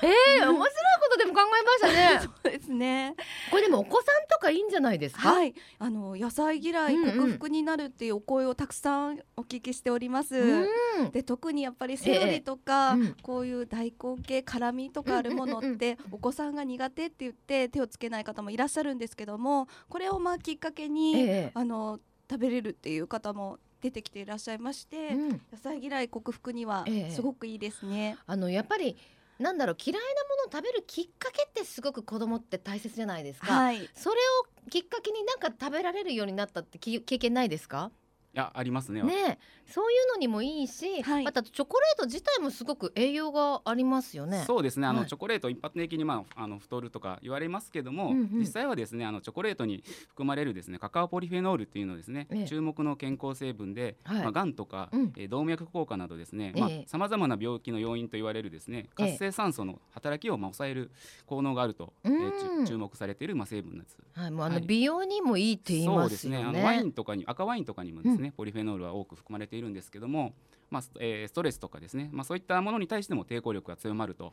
[0.02, 0.08] え
[0.40, 2.20] え面白いことでも考えましたね。
[2.72, 3.14] ですね。
[3.50, 5.32] これでもお子さんとかいいんじゃないですか？
[5.32, 5.54] はい。
[5.78, 10.36] あの野菜嫌い克服になるっていうお声をたくさんお聞きしております。
[10.36, 10.64] う
[11.04, 11.10] ん。
[11.12, 28.16] で特にやっぱりセロリとか、ええうんこういう大根系辛みとかあるものってお子さんが苦手って言って手をつけない方もいらっしゃるんですけどもこれをまあきっかけに、ええあの食べれるっていう方も出てきていらっしゃいまして、うん野菜嫌い克服にはええすごくいいですね。
[28.26, 28.96] あのやっぱり
[29.38, 33.52] なんだろう嫌いなものを食べるきっかけってすごく子供って大切じゃないですか。
[33.52, 33.88] はい。
[33.94, 34.16] それ
[34.66, 37.90] をきっかけになんか食べられるようになったってき経験ないですか？
[38.34, 39.02] いやありますね。
[39.02, 39.38] ねえ、
[39.70, 41.24] そういうのにもいいし、はい。
[41.24, 44.44] またチョコレート自体もすごく栄養がありますよね。
[44.46, 44.86] そうですね。
[44.86, 45.08] あの、はい。
[45.08, 48.28] チョコレート一般的に、まあ、あの太るとか言われますけども、うんうん。
[48.38, 52.44] 実際はですねあのチョコレートに含まれるですねカカオポリフェノールっていうのはですね、ええ。
[52.46, 54.22] 注目の健康成分で、はい。
[54.22, 55.12] まあ、がんとか、うん。
[55.16, 56.84] えー動脈硬化などですねええ。
[56.86, 59.06] さまざ、まな病気の要因と言われるですねええ。
[59.08, 60.90] 活性酸素の働きをまあ抑える
[61.26, 62.28] 効能があると、えうん。
[62.28, 63.98] ーち注目されているまあ成分です。
[64.14, 64.64] はい、もうあのはい。
[64.64, 66.38] 美容にもいいって言いまそうですね。
[66.38, 66.44] ね。
[66.44, 70.34] あのワインとかに赤ワインとかにもですね、ポリフェノールは多く含まれているんですけども、
[70.70, 74.32] まあスえーストレスとかですね、まあ、そういったものに対しても抵抗力が強まると、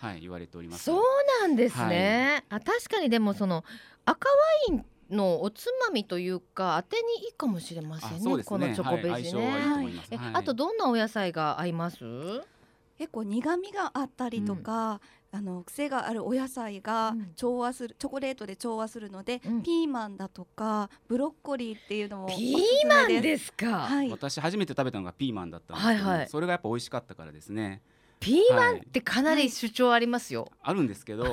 [0.00, 0.84] はい、言われております。
[0.84, 1.02] そう
[1.42, 2.44] なんですね。
[2.50, 3.64] あ確かにでもその
[4.04, 4.34] 赤ワ
[4.68, 8.16] インのおつまみというか当てにいいかもしれませんね。
[8.18, 9.74] あそうですねこのチョコベはい、ジ相性はいいとね。
[9.74, 10.08] 思います。
[10.12, 11.98] えはいあとどんなお野菜が合います？
[12.96, 15.00] 結構苦味があったりとか、
[15.34, 23.22] あの癖があるお野菜がうん調和する、チョコレートで調和するので、うんピーマンだとかブロッコリーっていうのもおすすピめーマンです。
[23.22, 23.80] ですか？
[23.80, 24.10] はい。
[24.10, 27.82] 私初めて食べたのがピーマンだったんですけど、はいはいそれがやっぱ美味しかったからですね
[28.24, 30.50] ピーマンってかなり主張ありますよ。
[30.62, 31.24] あるんですけど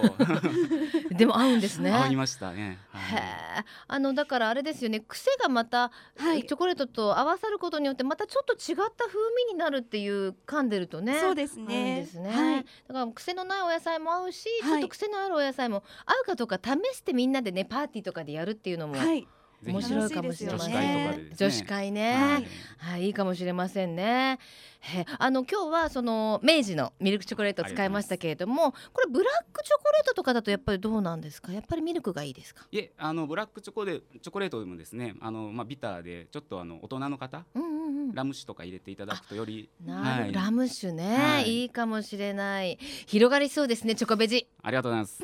[1.10, 1.90] でも合うんですね。
[1.90, 3.24] 合いましたね、へはい
[3.60, 12.02] えあのだからあれですよね癖がまた、はいチョコレートと合わさることによってまたちょっと違った風味になるっていう噛んでるとねそうですあるんね。
[12.02, 12.66] ですね、はい。
[12.88, 19.26] だから癖のないお野菜も合うし、はいちょっと癖のあるお野菜も合うかどうか試してみんなでねパーティーとかでやるっていうのもはい。
[19.66, 22.48] 面白いかもしれませんね女子会ねはい
[22.78, 24.40] はい、いいかもしれませんね。
[24.80, 31.54] へあの今日はその明治のミルクチョコレートを使いましたけれども、これブラックチョコレートとかだとやっぱりどうなんですか？
[31.54, 32.66] やっぱりミルクがいいですか？
[32.72, 38.16] いえあのブラックチョコでチョコレートでもですねあの、まあ、ビターでちょっとあの大人の方うんうんうん。
[38.16, 42.80] ラム酒とか入れていただくとよりはいラム酒ね、はいい、いかもしれない。
[43.06, 44.48] 広がりそうですね、チョコベジ。
[44.64, 45.24] ありがとうございます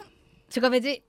[0.50, 1.04] チョコベジ。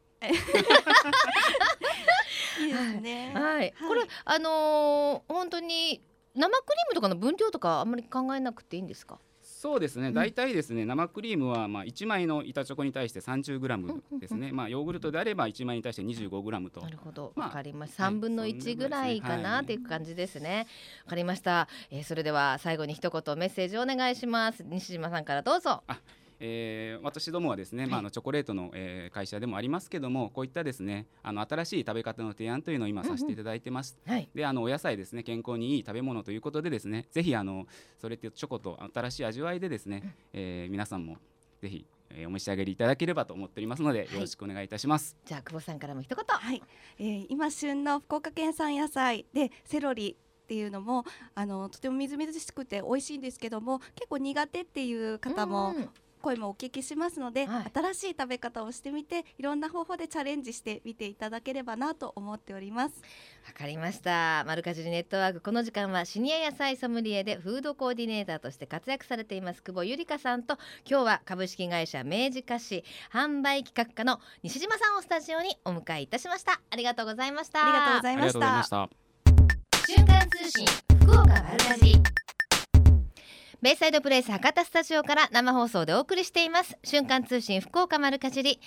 [2.68, 3.32] いいですね。
[3.34, 6.00] はい、はいこれ、あのー本当に
[6.34, 9.18] 生クリームとかの分量とかあんまり考えなくていいんですか？
[9.42, 18.04] そうですね、ん大体ですね生クリームはまあ1枚の板チョコに対して 30g ですね、まあ、ヨーグルトであれば1枚に対して 25g となるほど、まあわかりました。
[18.04, 20.66] はい三分のそんな一ぐぐらいかなはいっていう感じですね。
[21.06, 22.04] わかりました、えー。
[22.04, 24.62] それでは最後に一言メッセージをお願いします。
[24.64, 25.82] 西島さんからどうぞ。
[26.40, 33.98] えー私どもはですね、まあ、あのチョコレートの、えー会社でもありますけどもこういったですねあの新しい食べ方の提案というのを今させていただいてます。
[34.06, 34.28] はい。
[34.34, 37.66] であのお野菜ですね健康にいい食べ物ということでですねぜひあの
[38.00, 41.16] それってチョコと新しい味わいでですね、えー皆さんも
[41.60, 45.16] ぜひ、えーお召し上がりいただければと思っておりますので、よろしくお願いいたします。
[45.24, 46.24] じゃあ久保さんからも一言。
[46.26, 46.62] はい、
[46.98, 63.02] えー今旬の福岡県産野菜でセロリっていうのもあのとてもみずみずしくて美味しいんですけども結構苦手っていう方もうん声もお聞きしますので、はい新しい食べ方をしてみていろんな方法でチャレンジしてみていただければなと思っております。
[63.46, 64.44] わかりました。
[64.46, 76.60] マルカジリネットワークこの時間はシニア野菜ソムリエでフードコーディネーターとして活躍されています久保ゆりかさんと今日は株式会社明治菓子販売企画課の西島さんをスタジオにお迎えいたしました。
[76.70, 77.64] ありがとうございました。
[77.64, 78.70] ありがとうございましたし。
[78.70, 78.88] た。
[79.86, 80.66] 瞬間通信
[81.00, 82.02] 福岡丸かじり
[83.60, 86.78] ベイサイドプレイス博多スタジオから生放送でお送りしています。
[86.84, 88.60] 瞬間通信福岡丸かじり。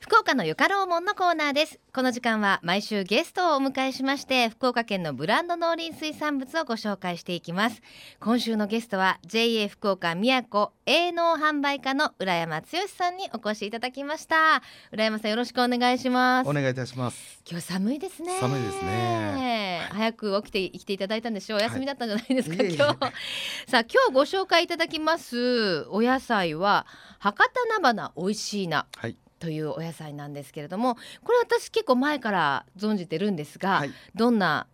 [0.00, 7.82] 福岡のよかろうもんのコーナーですこの時間は毎週ゲストをお迎えしまして福岡県のブランド農林水産物をご紹介していきます
[8.18, 17.42] 今週のゲストは JA 福岡宮古営農販売課の浦山剛さんにお越しいただきました浦山さんよろしくお願いしますお願いいたします。
[17.48, 18.38] 今日寒いですね。
[18.40, 21.58] 寒いですね早く起きて来ていただいたんでしょう。
[21.58, 22.94] お休みだったんじゃないですか、いえいえ今日。
[22.94, 26.86] さあ今日ご紹介いただきますお野菜は
[27.18, 28.86] 博多菜花美味しいな。
[28.96, 29.16] はい。
[29.40, 33.90] というお野菜なんですけれどもこれ私結構前から存じてるんですが、はい。
[34.14, 34.68] どんな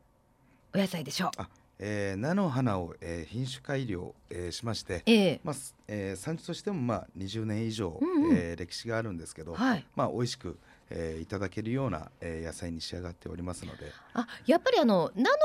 [0.74, 1.42] お野菜でしょう？
[1.78, 5.40] えー、菜の花を、えー、品種改良、えー、しまして、ええ。
[5.44, 8.36] まあすえー、産地としてもまあ20年以上、うんうん。
[8.36, 9.86] えー歴史があるんですけど、はい。
[9.94, 10.58] まあ美味しく、
[10.90, 13.92] えーいただけるような、えー野菜に仕上がっておりますので。
[14.14, 15.36] あやっぱりあの菜の花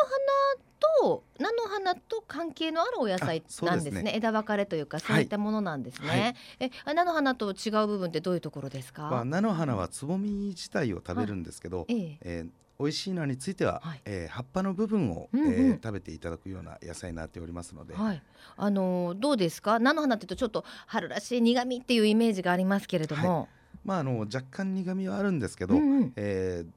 [1.03, 4.03] と菜の花と関係のあるお野菜なんですね。
[4.03, 6.35] ね枝分かれというかそういったものなんですね、はい。
[6.59, 12.17] えあ菜の花と違う部分ってどういうところですか、まあ、菜の花はつぼみ自体を食べるんですけど、ええ。
[12.21, 12.49] えー
[12.79, 14.01] 美味しいのについては、はい。
[14.05, 15.53] えー葉っぱの部分を、うんうん。
[15.53, 18.23] えー食べていただくような野菜になっておりますので、はい、
[18.57, 19.77] あのーどうですか？
[19.77, 23.49] 菜の花って言うとちょっと春らしい苦味っていうイメージがありますけれども、
[23.83, 26.13] まあ、あの若干苦みはあるんですけど、うんうん。
[26.15, 26.71] えー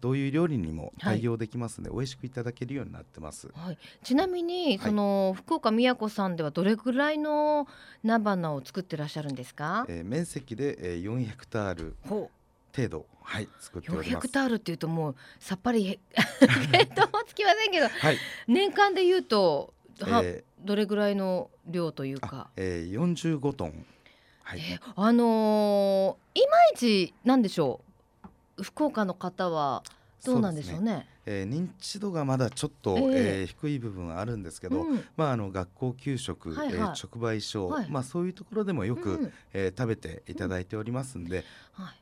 [0.00, 3.48] どういう料理にもはい対応できますので、美味しくいただけるようになってます。
[3.52, 4.90] はい、ちなみに、はい。
[4.90, 7.66] その福岡宮子さんではどれぐらいの
[8.04, 12.30] 菜花を作ってらっしゃるんですか、えー面積で、えー、4ヘクタールほ
[12.74, 14.28] 程度、はい、作ってう4ヘおります。
[14.28, 15.98] クタールっていうともうさっぱり
[16.70, 22.48] 見当もつきませんけどはい、年間で言うと、はえどれぐらいの量というか？
[22.56, 23.84] えー、45トン、
[24.50, 27.80] はい、えあのーいまいちなんでしょ
[28.58, 28.62] う？
[28.64, 29.84] 福岡の方は
[30.24, 31.06] どうなんでしょうね？
[31.24, 33.40] えー認知度がまだちょっと、ええ。
[33.42, 35.04] えー低い部分はあるんですけど、うん。
[35.16, 36.74] まあ、あの学校給食、はいはい。
[36.74, 37.88] えー直売所、はい。
[37.88, 39.32] まあ、そういうところでもよく、うん。
[39.52, 41.94] えー食べていただいておりますんで、はい、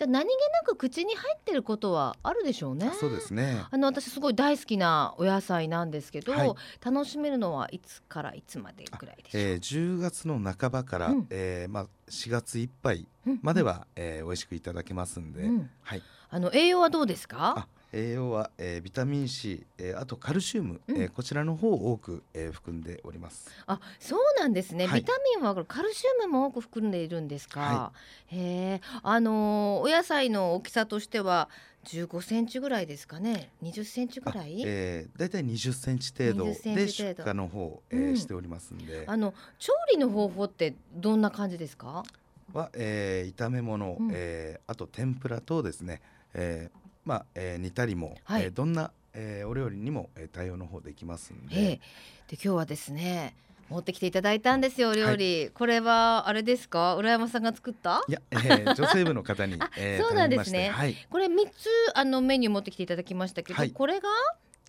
[0.00, 2.90] じゃあ何気なく口に入ってることはあるでしょうね。
[2.98, 3.66] そうですね。
[3.70, 9.42] あの私すごい大好きなお野菜なんですけど、はい楽しめるのはいつからいつまでぐらいでしょう？
[9.42, 17.54] えー、10月の半ばから、うんえーまあ、4月いっぱいうんまでは、えー美味しくいただけますんで、うんはい、あの栄養はどうですか？
[17.58, 17.68] あ？
[17.92, 23.50] 栄養は、えービタミン C、えーあとカルシウム、うんえーこちらの方を多く、えー含んでおります。
[23.66, 24.86] あ、そうなんですね。
[24.86, 27.60] はいビタミンはカルシウムも多く含んでいるんですか？
[27.60, 27.92] は
[28.28, 31.48] へえ、あのーお野菜の大きさとしては
[31.84, 34.62] 15センチぐらいですかね？20センチぐらい？
[34.62, 42.04] あ,、えー、だいたい20センチ程度20センで出荷の方、えうんーしておりますんで、の調理の方法ってどんな感じですか？
[42.52, 46.00] は、えー炒め物、うんえーあと天ぷら等ですね、
[46.34, 48.42] えーまあ、えー煮たりも、はい。
[48.44, 51.80] えーどんな、えーお料理にも、えー対応の方できますんで、ええ、で
[52.34, 53.34] 今日はですね
[53.68, 56.96] 持ってきていただいたんですよお料理、これはあれですか？
[56.96, 58.02] 浦山さんが作った？
[58.08, 60.70] いや、えー女性部の方に、 えーそうなんですね。
[60.70, 63.70] はい、これ三つあのメニュー持ってきていただきましたけど、はい。
[63.70, 64.08] これが？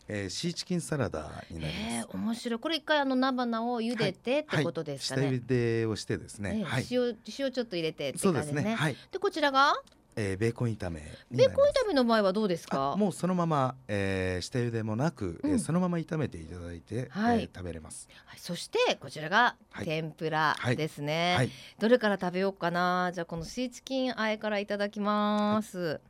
[0.08, 2.08] えーシーチキンサラダになりえます。
[2.10, 2.60] ー面白い。
[2.60, 8.54] これ一回あの菜花を茹でてってことですか下ね、茹でをしてですね、ええはい、塩塩ちょっと入れてって感じですね。
[8.56, 9.76] ですね、はい、でこちらが？
[10.16, 12.94] えーベーコン炒めベーコン炒めの場合はどうですか？
[12.94, 17.44] あもうそのまま、えー下茹でもなく、えーうんそのまま炒めていただいて、はい。
[17.44, 18.10] えー食べれます。
[18.26, 19.86] はいそしてこちらがはい。
[19.86, 23.12] 天ぷらですね、はい、どれから食べようかな？
[23.14, 26.02] じゃあこのシーチキンあえからいただきます、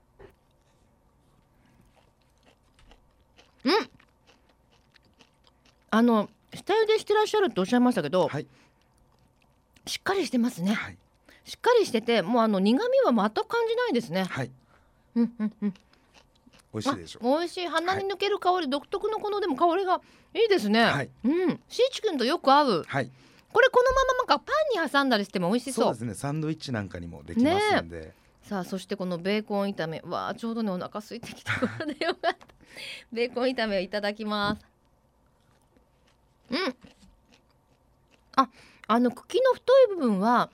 [3.64, 3.74] うん。
[5.92, 8.48] あの下茹でしてらっしゃるっておっしゃいましたけど、はい、
[9.86, 10.74] しっかりしてますね。
[10.74, 10.98] はい、
[11.46, 14.24] しっかりしててもうあの苦味は全く感じないですね。
[14.24, 14.52] はい、
[15.16, 15.74] うんうんうん。
[16.74, 17.36] 美味しいでしょう。
[17.36, 17.68] あ美味しい。
[17.68, 20.02] 鼻に抜ける香り、独特のこのでも香りが
[20.34, 21.10] いいですね、はい。
[21.24, 21.60] うん。
[21.68, 22.84] シーチキンとよく合う。
[22.88, 23.12] はい、
[23.52, 24.52] これこのままなんかパ
[24.82, 25.86] ンに挟んだりしても美味しそう。
[25.86, 26.14] そうですね。
[26.14, 30.02] サンドイッチなんかにもできますんで、さあそしてこのベーコン炒め。
[30.06, 32.38] わあちょうどねお腹空いてきたからでよかった。
[33.12, 34.66] ベーコン炒めをいただきます。
[36.52, 36.76] うん。
[38.36, 38.50] あ
[38.88, 40.50] あの茎の太い部分は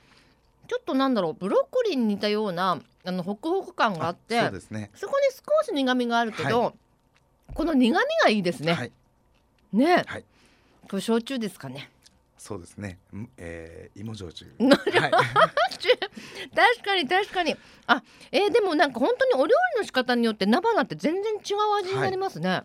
[0.67, 4.91] ちょっとなんだろうブロッコリーに似たようなあのホクホク感があってあそうですね。
[4.93, 6.73] そこに少し苦味があるけど、
[7.53, 8.91] この苦味がいいですね、はい、
[9.73, 10.25] ね、はい。
[10.89, 11.89] これ焼酎ですかね。
[12.37, 12.99] そうですね。
[13.13, 14.45] んえー、芋焼酎。
[14.59, 15.11] なはい、確
[16.83, 17.55] かに確かに。
[17.87, 22.63] あえーでもなんか本当にお料理の仕方によって菜花って全然違う味になりますね、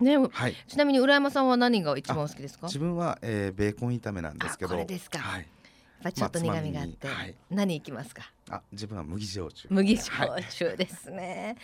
[0.00, 0.16] ね。
[0.16, 0.54] はい。
[0.66, 2.66] ちなみに浦山さんは何が一番お好きですか？
[2.66, 4.70] 自分は、えー、ベーコン炒めなんですけど。
[4.70, 5.18] あこれですか。
[5.18, 5.46] はい。
[6.02, 7.34] ぱちょっと苦味があって、まあはい。
[7.50, 8.30] 何いきますか？
[8.48, 9.68] あ、自分は麦焼酎。
[9.70, 11.56] 麦はい焼酎ですね、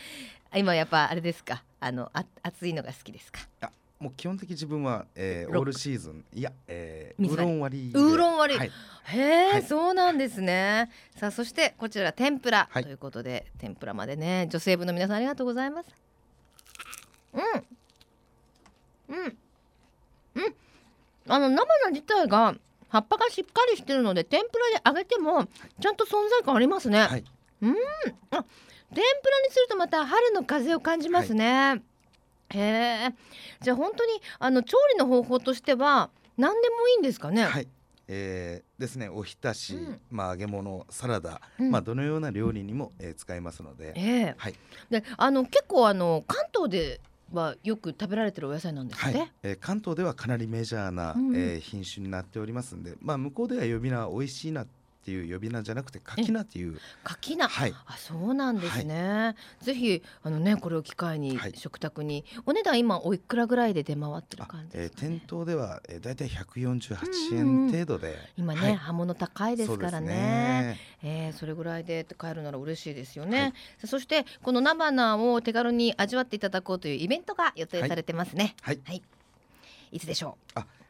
[0.54, 1.62] 今やっぱあれですか？
[1.80, 3.40] あのあ熱いのが好きですか？
[3.60, 7.98] あ、もう基本的に自分は、えー、オールシーズン、いや、えー、ウーロン割りで。
[7.98, 8.58] ウーロン割り。
[8.58, 8.70] はい。
[9.04, 9.62] へえ、はい。
[9.62, 10.90] そうなんですね。
[11.16, 12.84] さあそしてこちら天ぷら、はい。
[12.84, 14.48] ということで天ぷらまでね。
[14.50, 15.88] 女性部の皆さんありがとうございます。
[17.32, 17.42] うん。
[19.16, 19.36] うん。
[20.34, 20.54] うん。
[21.28, 22.54] あの菜花自体が
[22.96, 25.46] 葉っぱがしっかりしてるので天ぷらで揚げても
[25.80, 27.24] ちゃんと存在感ありますね、はい。
[27.60, 27.78] 天ぷらに
[29.50, 31.82] するとまた春の風を感じますね、
[32.50, 33.14] へえ
[33.60, 37.68] じゃあ本当にあの調理の方法としては何でもいいんですかね、はい。
[38.08, 40.00] えー、ですね、おひたし、うん。
[40.10, 41.70] まあ揚げ物、サラダ、うん。
[41.70, 43.92] まあどのような料理にも、えー、使えますので。
[43.96, 44.34] ええ。
[44.38, 44.54] はい。
[44.90, 47.00] であの結構あの関東で
[47.32, 54.66] はよく食べられてるお野菜なんですはいね。、えー、関東ではかなりメジャーな、うんうんえー品種になっておりますんで、まあ向こうでは呼び名は美味しいなっ
[55.06, 56.80] ていう呼び名じゃなくてかきなっていう。
[57.04, 57.74] 柿菜、はい。
[57.86, 61.52] あそうなんですね、ぜひあのねこれを機会にはい。
[61.54, 67.38] 食卓に、お値段今おいくらぐらいで出回ってるあ感じえーですかね、店頭では、えー、だいたい148うん。
[67.38, 68.74] うんうん円程度で、今ね、はい。
[68.76, 70.76] 刃物高いですからそうね。
[71.04, 78.56] えーそれぐらいで買えるなら嬉しいですよね、さそしてこの菜花を手軽に味わっていただこうというイベントが予定されてますね。
[78.62, 78.80] はい。
[78.84, 79.02] はい、
[79.92, 80.00] い。
[80.00, 80.36] つでしょ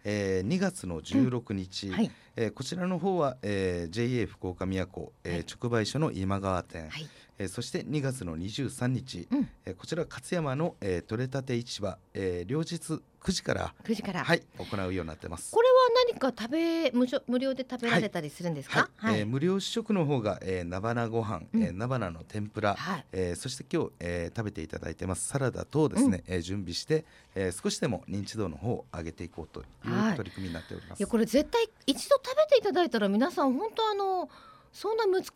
[0.04, 5.45] えー2月の16日、うはいえーこちらの方は、えー JA 福岡宮古、えーはい。
[5.61, 7.09] 直売所の今川店、はい。
[7.39, 9.49] えーそして2月の23日、うん。
[9.64, 15.51] えーこちら勝山の、えー、取れたて市場、えー両日9時から、9時から、はい、行うようになってます。
[15.51, 15.74] これは
[16.12, 18.89] 何か食べ無償無料で食べられたりするんですか？
[18.97, 21.62] はい、えー無料試食の方が、えー、菜花ご飯、うん。
[21.62, 23.05] えー菜花の天ぷら、はい。
[23.12, 25.26] えーそして今日、えー食べていただいてます。
[25.26, 30.14] サラダ等をですね、えー準備して、えー少しでも認知度の方を上げていこうといはい。
[30.14, 31.01] う取り組みになっております。
[31.01, 34.28] いやこれ絶対一度食べていただいたら皆さん本当あの
[34.72, 35.30] そんな難し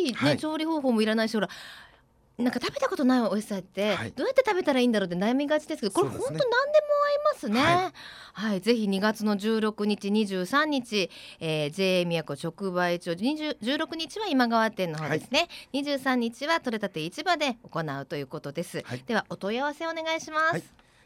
[0.00, 0.36] い、ねはい。
[0.36, 1.48] 調理方法もいらないしほら
[2.36, 4.12] なんか食べたことないお野菜って、はい。
[4.12, 6.52] どうやって食べたらいいんだろうって悩みがちですけどこれ本当何でも合い
[7.32, 7.60] ますね。
[7.60, 7.92] は
[8.32, 19.04] はいい、ぜひ2月の16日23日、えー、JA 宮古直売所20 16日は今川店の方ですね、23日は取れたて市場で行うということです、はい。
[19.06, 20.52] ではお問い合わせお願いします。
[20.54, 20.62] はい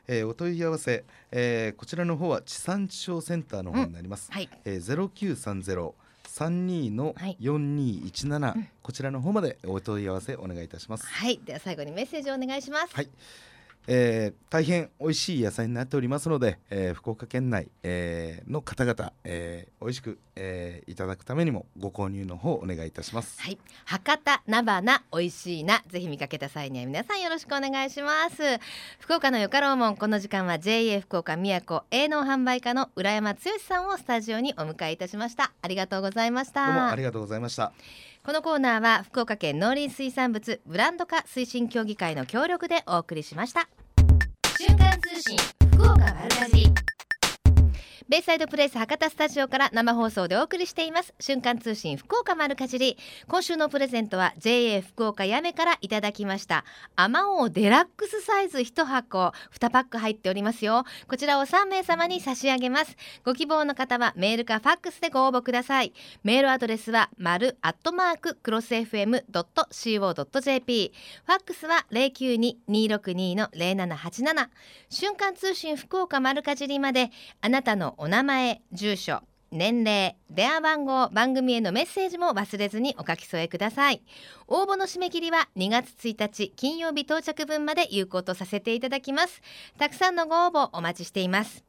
[0.08, 4.32] えーお問い合わせ、えーこちらの方は地産地消センターの方になります。
[4.32, 4.48] はい。
[4.64, 5.92] えー、0930
[6.24, 8.68] 32のはい4217、うん。
[8.82, 11.06] こちらの方までお問い合わせお願いいたします。
[11.06, 11.40] はい。
[11.44, 12.94] では最後にメッセージをお願いします。
[12.94, 13.08] はい
[13.90, 23.40] えー大変美味しい野菜になっておりますので、えー福岡県内、えーの方々、えー美味しく、えーいただくためにもご購入の方お願いいたします。
[23.40, 25.82] はい、博多菜花美味しいな。
[25.88, 28.36] ぜひ見かけた際には皆さんよろしくお願いします。
[28.98, 29.96] 福岡のよかろうもん。
[29.96, 35.52] この時間は JA 福岡宮古営農販売課の浦山剛さんをスタジオにお迎えいたしました。
[35.62, 36.66] ありがとうございました。
[36.66, 37.72] どうもありがとうございました。
[38.28, 43.70] このコーナーは福岡県農林水産物ブランド化推進協議会の協力でお送りしました。
[44.58, 45.38] 瞬間通信
[45.72, 46.70] 福岡丸かじ
[48.08, 51.12] ベイサイドプレイス博多スタジオから生放送でお送りしています。
[51.20, 52.96] 瞬間通信福岡丸かじり。
[53.26, 56.64] 今週のプレゼントは JA 福岡やめからいただきました。
[56.96, 59.34] アマオデラックスサイズ1箱。
[59.52, 60.84] 2パック入っておりますよ。
[61.06, 62.96] こちらを3名様に差し上げます。
[63.26, 65.92] ご希望の方はメールかファックスでご応募ください。
[66.24, 69.32] メールアドレスは丸アットマーククロス FM.co.jp
[71.26, 74.48] ファックスは092-262の0787
[74.88, 77.10] 瞬間通信福岡丸かじりまで
[77.42, 84.02] あなたのお名前住所年齢電話番号番組へのメッセージも忘れずにお書き添えください。
[84.46, 89.42] 応募の締め切りは2月1日金曜日到着分まで有効とさせていただきます。
[89.78, 91.67] たくさんのご応募お待ちしています。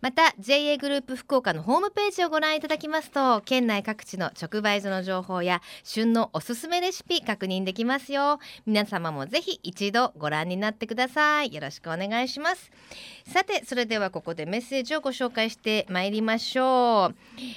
[0.00, 8.38] また JA グループ福岡のホームページをご覧いただきますと県内各地の直売所の情報や旬のおすすめレシピ確認できますよ。
[8.66, 11.54] 皆様もぜひ一度ご覧になってください。
[11.54, 12.70] よろしくお願いします。
[13.26, 17.14] さてそれではここでメッセージをご紹介してまいりましょう、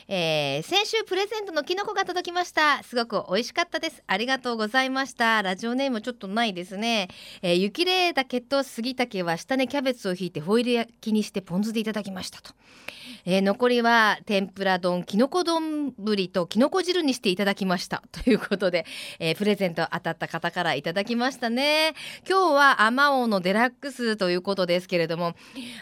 [0.08, 2.84] えー先週プレゼントのキノコが届きました。
[2.84, 4.04] すごく美味しかったです。
[4.08, 5.42] ありがとうございました。
[5.42, 7.08] ラジオネームちょっとないですね、
[7.42, 12.54] えー雪れ岳と杉竹は下にキャベツをひいてホイル焼きにしてポン酢でいただきましたと、
[13.26, 18.04] えー残りは天ぷら丼きのこ丼ぶりときのこ汁にしていただきました。
[18.12, 18.86] ということで、
[19.20, 21.94] えープレゼント当たった方からいただきましたね。
[22.30, 25.36] 今日はあまおうのデラックスということですけれども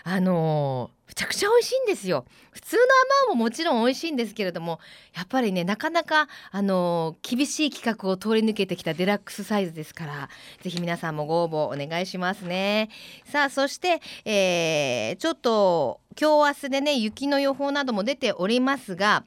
[0.04, 2.24] あのーめちゃくちゃ美味しいんですよ。
[2.52, 2.86] 普通のア
[3.30, 4.80] マももちろん美味しいんですけれども
[5.16, 10.30] やっぱりねなかなかあのー厳しい企画を通り抜けてきたデラックスサイズですから
[10.62, 12.90] ぜひ皆さんもご応募お願いしますね。
[13.26, 19.24] さあそして、えーちょっと今日明日でね雪の予報なども出ておりますが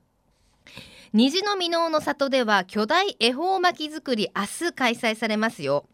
[1.13, 5.85] 虹の箕面の里では巨大恵方巻き作り明日開催されますよ。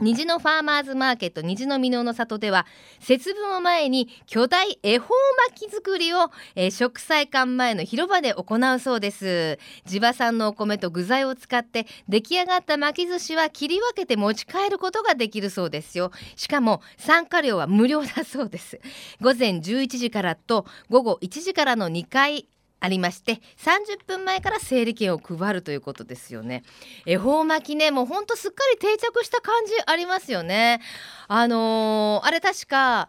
[0.00, 2.66] 虹のファーマーズマーケット虹の箕面の里では
[2.98, 5.14] 節分を前に巨大恵方
[5.48, 9.58] 巻き作りを、えー食祭館前の広場で行うそうです。
[9.84, 16.10] 地場産のお米と具材を使って出来上がった巻き寿司は切り分けて持ち帰ることができるそうですよ。
[16.34, 18.80] しかも参加料は無料だそうです。
[19.20, 22.48] 午前11時からと午後1時からの2回
[22.84, 26.64] ありまして30分前から整理券を配るということですよね。
[27.06, 30.80] 恵方巻きねもうほんとすっかり定着した感じありますよね。
[31.28, 33.08] あのーあれ確か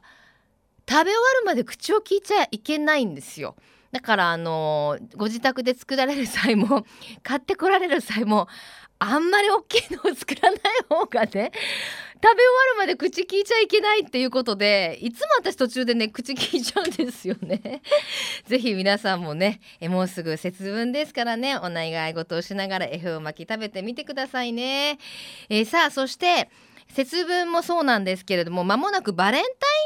[0.87, 3.55] 食べ終わるまで口を聞いちゃいけないんですよ。
[3.93, 6.83] だからあのご自宅で作られる際も
[7.21, 8.47] 買ってこられる際も
[8.97, 11.53] あんまり大きいのを作らない方がね食べ終わる
[12.79, 17.83] まで口聞いちゃいけないっていうことでいつも私途中でね口聞いちゃうんですよね。
[18.47, 24.97] ぜひ皆さんもねえもうすぐ節分ですからねお願い事をしながら恵方巻き食べてみてくださいね、
[25.49, 26.49] えーさあそして
[26.93, 29.43] 節分もそうなんですけれども間もなくバレン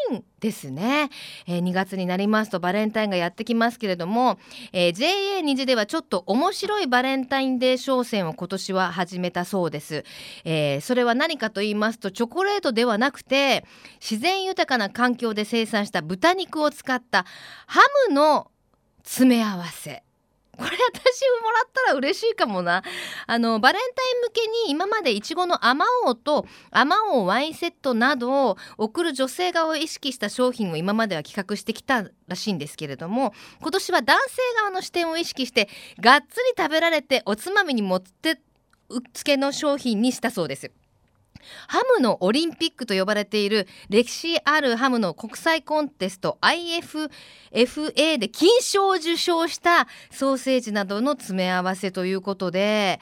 [0.10, 1.10] タインですね、
[1.47, 4.38] えー2月になりますとバレンタインがやってきますけれども、
[4.72, 10.03] えー JA 虹ではちょっと面白いバレンタインデー商戦を今年は始めたそうです、
[10.45, 13.66] えーそれは何かと言いますとチョコレートではなくて
[13.99, 17.26] 自然豊かな環境で生産した豚肉を使った
[17.66, 17.80] ハ
[18.10, 18.51] ムの
[19.03, 20.07] 詰め合わせ。
[20.58, 20.76] これ私
[21.43, 22.84] もらったら嬉しいかもな
[23.28, 38.39] あのバレンタイン向けに今までいちごのあまおうとあまおうワインセットなどを送る女性側を意識した商品を今までは企画してきたらしいんですけれども今年は男性側の視点を意識してがっつり食べられておつまみにもって
[38.89, 40.72] うっつけの商品にしたそうです。
[41.67, 52.99] ハムのオリンピックと呼ばれている歴史あるハムの国際コンテスト IFFA で金賞を受賞したソーセージなどの詰め合わせということで、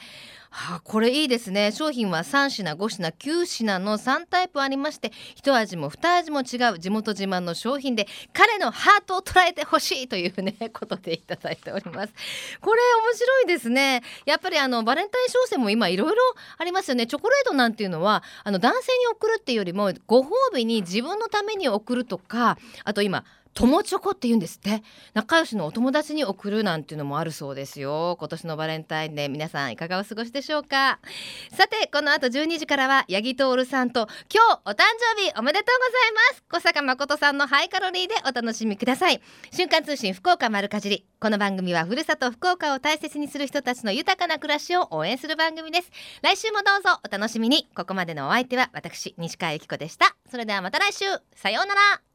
[0.57, 1.73] はあ、これいいですね。
[1.73, 12.13] 商品は3品5品9品の3タイプありまして一味も二味も違う地元自慢の商品で彼のハートを捉えてほしいというね ことでいただいております。
[12.61, 14.01] これ面白いですね。
[14.25, 16.21] やっぱりあのバレンタイン商戦も今いろいろ
[16.57, 17.05] ありますよね。
[17.05, 23.25] チョコレートなんていうのはあの男性に送るっていうよりもご褒美に自分のために送るとかあと今
[23.55, 24.83] 友チョコって言うんですって。
[25.13, 28.17] 仲良しのお友達に送るなんていうのもあるそうですよ。
[28.19, 30.99] 今年のバレンタインで皆さんいかがお過ごしでしょうか。
[31.53, 34.83] さてこの後12時からは八木徹さんと今日お誕
[35.15, 36.43] 生日おめでとうございます。
[36.49, 39.21] 小坂誠さんのハイカロリーでお楽しみください。
[39.51, 41.05] 瞬間通信福岡丸かじり。
[41.21, 45.91] この番組はふるさと福岡を大切にする人たちの豊かな暮らしを応援する番組です。
[46.21, 47.69] 来週もどうぞお楽しみに。
[47.73, 50.13] ここまでのお相手は私西川由紀子でした。
[50.29, 51.05] それではまた来週。
[51.37, 52.14] さようなら。